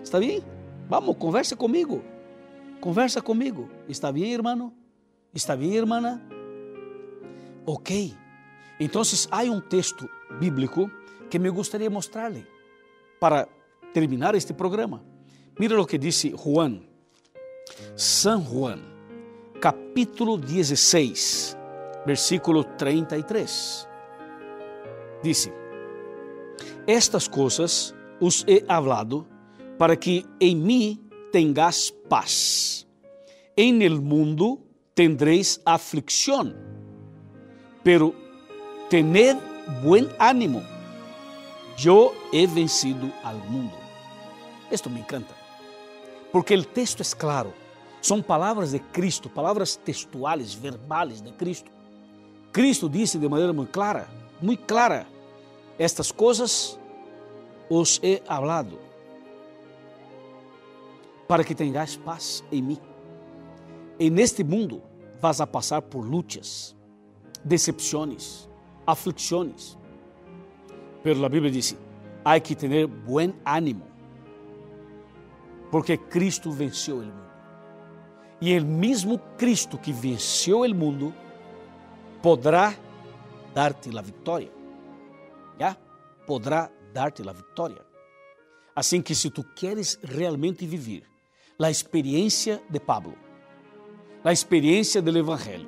Está 0.02 0.20
bem? 0.20 0.42
Vamos, 0.90 1.18
conversa 1.18 1.56
comigo. 1.56 2.02
Conversa 2.80 3.22
comigo. 3.22 3.70
Está 3.88 4.12
bem, 4.12 4.32
irmão? 4.32 4.74
Está 5.34 5.56
bem, 5.56 5.74
irmã? 5.74 6.22
Ok. 7.70 8.16
Então, 8.80 9.02
há 9.30 9.42
um 9.44 9.60
texto 9.60 10.10
bíblico 10.40 10.90
que 11.30 11.38
me 11.38 11.50
gostaria 11.50 11.90
mostrar-lhe 11.90 12.48
para 13.20 13.46
terminar 13.94 14.36
este 14.36 14.54
programa. 14.54 15.04
Mira 15.60 15.82
o 15.82 15.86
que 15.86 15.98
disse 15.98 16.30
Juan, 16.32 16.82
San 17.94 18.40
Juan, 18.40 18.80
capítulo 19.60 20.38
16, 20.38 21.58
versículo 22.06 22.64
33. 22.64 23.86
Disse: 25.22 25.52
Estas 26.88 27.28
coisas 27.28 27.94
os 28.22 28.46
he 28.48 28.64
hablado 28.70 29.28
para 29.78 29.98
que 29.98 30.26
em 30.40 30.56
mim 30.56 31.10
tengas 31.34 31.92
paz. 32.08 32.88
En 33.58 33.82
el 33.82 34.00
mundo 34.00 34.64
tendréis 34.94 35.60
aflicción, 35.66 36.56
pero 37.88 38.14
tened 38.90 39.38
buen 39.82 40.10
ánimo. 40.20 40.62
Yo 41.78 42.12
he 42.34 42.46
vencido 42.46 43.10
al 43.24 43.38
mundo. 43.48 43.78
Esto 44.70 44.90
me 44.90 45.00
encanta, 45.00 45.34
porque 46.34 46.54
el 46.54 46.68
texto 46.68 47.02
es 47.02 47.16
claro. 47.16 47.54
São 48.02 48.22
palavras 48.22 48.74
de 48.74 48.82
Cristo, 48.82 49.30
palavras 49.30 49.78
textuais, 49.78 50.54
verbales 50.54 51.22
de 51.22 51.32
Cristo. 51.32 51.72
Cristo 52.52 52.90
disse 52.90 53.18
de 53.18 53.30
maneira 53.30 53.54
muito 53.54 53.72
clara, 53.72 54.10
muito 54.42 54.66
clara, 54.66 55.08
estas 55.80 56.12
coisas 56.12 56.78
os 57.70 58.02
he 58.04 58.22
hablado 58.28 58.78
para 61.26 61.42
que 61.42 61.56
tenhais 61.56 61.96
paz 61.96 62.44
em 62.52 62.62
mim. 62.62 62.80
E 63.98 64.10
neste 64.10 64.44
mundo 64.44 64.82
vas 65.22 65.40
a 65.40 65.48
passar 65.48 65.82
por 65.82 66.04
lutas, 66.04 66.77
decepções, 67.48 68.48
aflicções. 68.86 69.78
Pero 71.02 71.26
a 71.26 71.30
Bíblia 71.30 71.52
diz: 71.52 71.76
há 72.24 72.40
que 72.40 72.56
ter 72.56 72.86
bom 72.86 73.34
ânimo, 73.46 73.88
porque 75.72 75.98
Cristo 75.98 76.52
venceu 76.52 76.98
o 76.98 77.04
mundo. 77.04 77.28
E 78.40 78.58
o 78.60 78.66
mesmo 78.66 79.18
Cristo 79.38 79.78
que 79.78 79.92
venceu 79.92 80.62
o 80.62 80.76
mundo 80.76 81.14
podrá 82.22 82.76
dar-te 83.54 83.98
a 83.98 84.02
vitória. 84.02 84.52
Já? 85.60 85.76
Podrá 86.28 86.70
dar-te 86.94 87.28
a 87.28 87.34
vitória. 87.34 87.84
Assim 88.76 89.02
que 89.02 89.16
se 89.16 89.32
tu 89.32 89.44
queres 89.44 89.98
realmente 90.04 90.68
viver 90.68 91.04
a 91.60 91.72
experiência 91.72 92.62
de 92.70 92.80
Pablo, 92.80 93.18
a 94.24 94.32
experiência 94.32 95.02
do 95.02 95.18
Evangelho, 95.18 95.68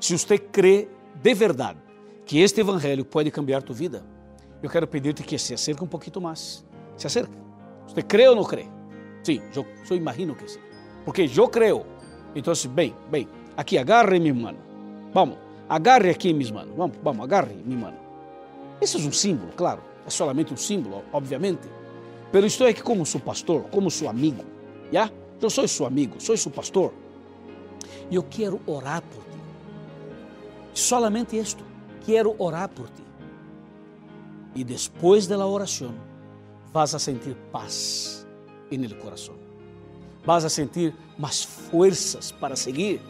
se 0.00 0.16
você 0.16 0.38
crê 0.38 0.88
de 1.22 1.34
verdade 1.34 1.78
que 2.24 2.40
este 2.40 2.60
Evangelho 2.60 3.04
pode 3.04 3.30
cambiar 3.30 3.62
tu 3.62 3.72
vida, 3.72 4.04
eu 4.62 4.70
quero 4.70 4.86
pedir-te 4.86 5.22
que 5.22 5.38
se 5.38 5.54
acerque 5.54 5.84
um 5.84 5.86
pouquinho 5.86 6.20
mais. 6.20 6.64
Se 6.96 7.06
acerque. 7.06 7.36
Você 7.86 8.02
crê 8.02 8.28
ou 8.28 8.34
não 8.34 8.44
crê? 8.44 8.66
Sim, 9.22 9.40
eu, 9.54 9.66
eu 9.88 9.96
imagino 9.96 10.34
que 10.34 10.48
sim. 10.48 10.60
Porque 11.04 11.30
eu 11.36 11.48
creio. 11.48 11.86
Então, 12.34 12.52
bem, 12.70 12.94
bem, 13.10 13.28
aqui 13.56 13.78
agarre, 13.78 14.18
meu 14.18 14.34
mano. 14.34 14.58
Vamos, 15.12 15.38
agarre 15.68 16.10
aqui, 16.10 16.32
mis 16.32 16.50
manos. 16.50 16.76
Vamos, 16.76 16.96
vamos, 17.02 17.24
agarre, 17.24 17.54
meu 17.64 17.78
mano. 17.78 17.96
Esse 18.80 18.96
é 18.96 19.00
um 19.00 19.12
símbolo, 19.12 19.52
claro. 19.56 19.82
É 20.06 20.10
solamente 20.10 20.52
um 20.52 20.56
símbolo, 20.56 21.02
obviamente. 21.12 21.68
Mas 22.32 22.44
estou 22.44 22.66
aqui 22.66 22.82
como 22.82 23.06
seu 23.06 23.20
pastor, 23.20 23.62
como 23.70 23.90
seu 23.90 24.08
amigo. 24.08 24.44
Já? 24.92 25.10
Eu 25.40 25.50
sou 25.50 25.66
seu 25.66 25.86
amigo, 25.86 26.20
sou 26.20 26.36
seu 26.36 26.50
pastor. 26.50 26.92
E 28.10 28.14
eu 28.14 28.22
quero 28.22 28.60
orar 28.66 29.02
por 29.02 29.22
ti. 29.24 29.35
Solamente 30.76 31.38
isto. 31.38 31.64
Quero 32.04 32.36
orar 32.38 32.68
por 32.68 32.86
ti. 32.90 33.02
E 34.54 34.62
depois 34.62 35.26
da 35.26 35.44
oração, 35.44 35.94
vas 36.70 36.94
a 36.94 36.98
sentir 36.98 37.34
paz 37.50 38.26
no 38.70 38.94
coração. 38.96 39.34
Vas 40.22 40.44
a 40.44 40.50
sentir 40.50 40.94
mais 41.18 41.42
forças 41.42 42.30
para 42.30 42.54
seguir. 42.54 43.00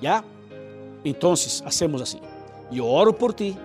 Já? 0.00 0.22
Então, 1.04 1.32
hacemos 1.32 2.00
assim. 2.00 2.20
Eu 2.70 2.86
oro 2.86 3.12
por 3.12 3.34
ti. 3.34 3.58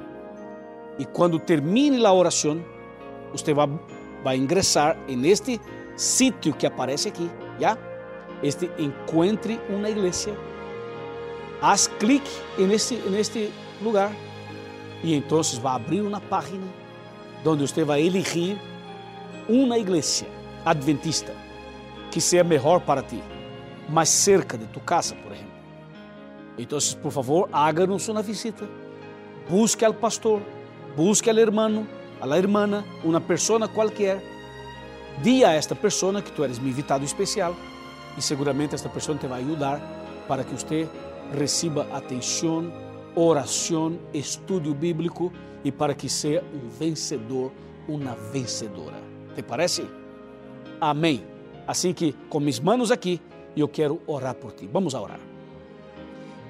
E 0.97 1.05
quando 1.05 1.39
termine 1.39 2.03
a 2.03 2.11
oração, 2.11 2.65
você 3.31 3.53
vai, 3.53 4.35
ingressar 4.35 4.97
neste 5.07 5.61
sítio 5.95 6.55
que 6.55 6.65
aparece 6.65 7.09
aqui, 7.09 7.29
já? 7.59 7.77
Este 8.41 8.69
encontre 8.79 9.59
uma 9.69 9.89
igreja. 9.89 10.35
Haz 11.61 11.87
clique 11.87 12.29
neste, 12.57 12.95
neste 13.09 13.51
lugar 13.81 14.11
e 15.03 15.15
então 15.15 15.41
vai 15.61 15.75
abrir 15.75 16.01
uma 16.01 16.21
página 16.21 16.65
onde 17.45 17.67
você 17.67 17.83
vai 17.83 18.05
elegir 18.05 18.59
uma 19.47 19.77
igreja 19.77 20.25
adventista 20.65 21.33
que 22.11 22.19
seja 22.19 22.43
melhor 22.43 22.81
para 22.81 23.01
ti, 23.01 23.23
mais 23.87 24.09
cerca 24.09 24.57
de 24.57 24.65
tu 24.65 24.79
casa, 24.79 25.15
por 25.15 25.31
exemplo. 25.31 25.51
Então, 26.57 26.79
por 27.01 27.11
favor, 27.11 27.49
háganos 27.53 28.07
uma 28.09 28.21
visita. 28.21 28.67
Busque 29.49 29.85
al 29.85 29.95
pastor, 29.95 30.41
busque 30.95 31.29
al 31.29 31.37
hermano, 31.37 31.87
a 32.19 32.25
la 32.25 32.37
hermana, 32.37 32.83
pessoa 33.27 33.67
qualquer. 33.67 34.21
Diga 35.21 35.49
a 35.49 35.53
esta 35.53 35.75
pessoa 35.75 36.21
que 36.21 36.31
tu 36.31 36.43
eres 36.43 36.59
meu 36.59 36.69
invitado 36.69 37.05
especial 37.05 37.55
e 38.17 38.21
seguramente 38.21 38.75
esta 38.75 38.89
pessoa 38.89 39.17
te 39.17 39.25
vai 39.25 39.41
ajudar 39.41 39.79
para 40.27 40.43
que 40.43 40.53
você 40.53 40.87
receba 41.33 41.87
atenção, 41.91 42.71
oração, 43.15 43.99
estudo 44.13 44.73
bíblico 44.73 45.31
e 45.63 45.71
para 45.71 45.93
que 45.93 46.07
seja 46.09 46.43
um 46.53 46.69
vencedor, 46.69 47.51
uma 47.87 48.15
vencedora. 48.31 49.01
Te 49.35 49.41
parece? 49.41 49.85
Amém. 50.79 51.23
Assim 51.67 51.93
que, 51.93 52.13
com 52.29 52.39
mis 52.39 52.59
manos 52.59 52.91
aqui, 52.91 53.19
eu 53.55 53.67
quero 53.67 54.01
orar 54.05 54.35
por 54.35 54.51
ti. 54.53 54.69
Vamos 54.71 54.93
a 54.95 55.01
orar. 55.01 55.19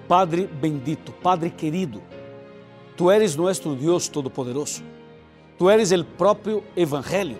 Padre 0.08 0.48
bendito, 0.48 1.12
Padre 1.12 1.50
querido, 1.50 2.02
Tu 2.98 3.12
eres 3.12 3.36
nosso 3.36 3.76
Deus 3.76 4.08
Todo-Poderoso. 4.08 4.82
Tu 5.56 5.70
eres 5.70 5.92
o 5.92 6.04
próprio 6.04 6.63
Evangelho. 6.76 7.38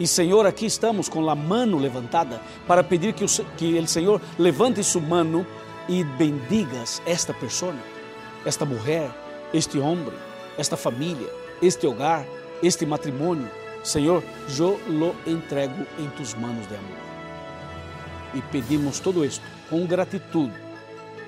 E, 0.00 0.06
Senhor, 0.06 0.46
aqui 0.46 0.64
estamos 0.64 1.10
com 1.10 1.28
a 1.28 1.34
mano 1.34 1.78
levantada 1.78 2.40
para 2.66 2.82
pedir 2.82 3.12
que 3.12 3.22
o, 3.22 3.28
que 3.56 3.78
o 3.78 3.86
Senhor 3.86 4.20
levante 4.38 4.82
sua 4.82 5.02
mano 5.02 5.46
e 5.88 6.04
bendigas 6.04 7.02
esta 7.06 7.34
pessoa, 7.34 7.74
esta 8.44 8.64
mulher, 8.64 9.10
este 9.52 9.78
homem, 9.78 10.12
esta 10.58 10.76
família, 10.76 11.28
este 11.60 11.86
hogar, 11.86 12.26
este 12.62 12.86
matrimônio. 12.86 13.48
Senhor, 13.82 14.22
eu 14.58 14.80
lo 14.88 15.14
entrego 15.26 15.86
em 15.98 16.08
tus 16.10 16.34
manos 16.34 16.66
de 16.68 16.76
amor. 16.76 16.98
E 18.34 18.40
pedimos 18.42 19.00
todo 19.00 19.24
isto 19.24 19.44
com 19.68 19.86
gratitude, 19.86 20.54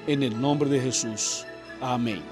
em 0.07 0.31
nome 0.31 0.65
de 0.67 0.81
Jesus. 0.81 1.47
Amém. 1.81 2.23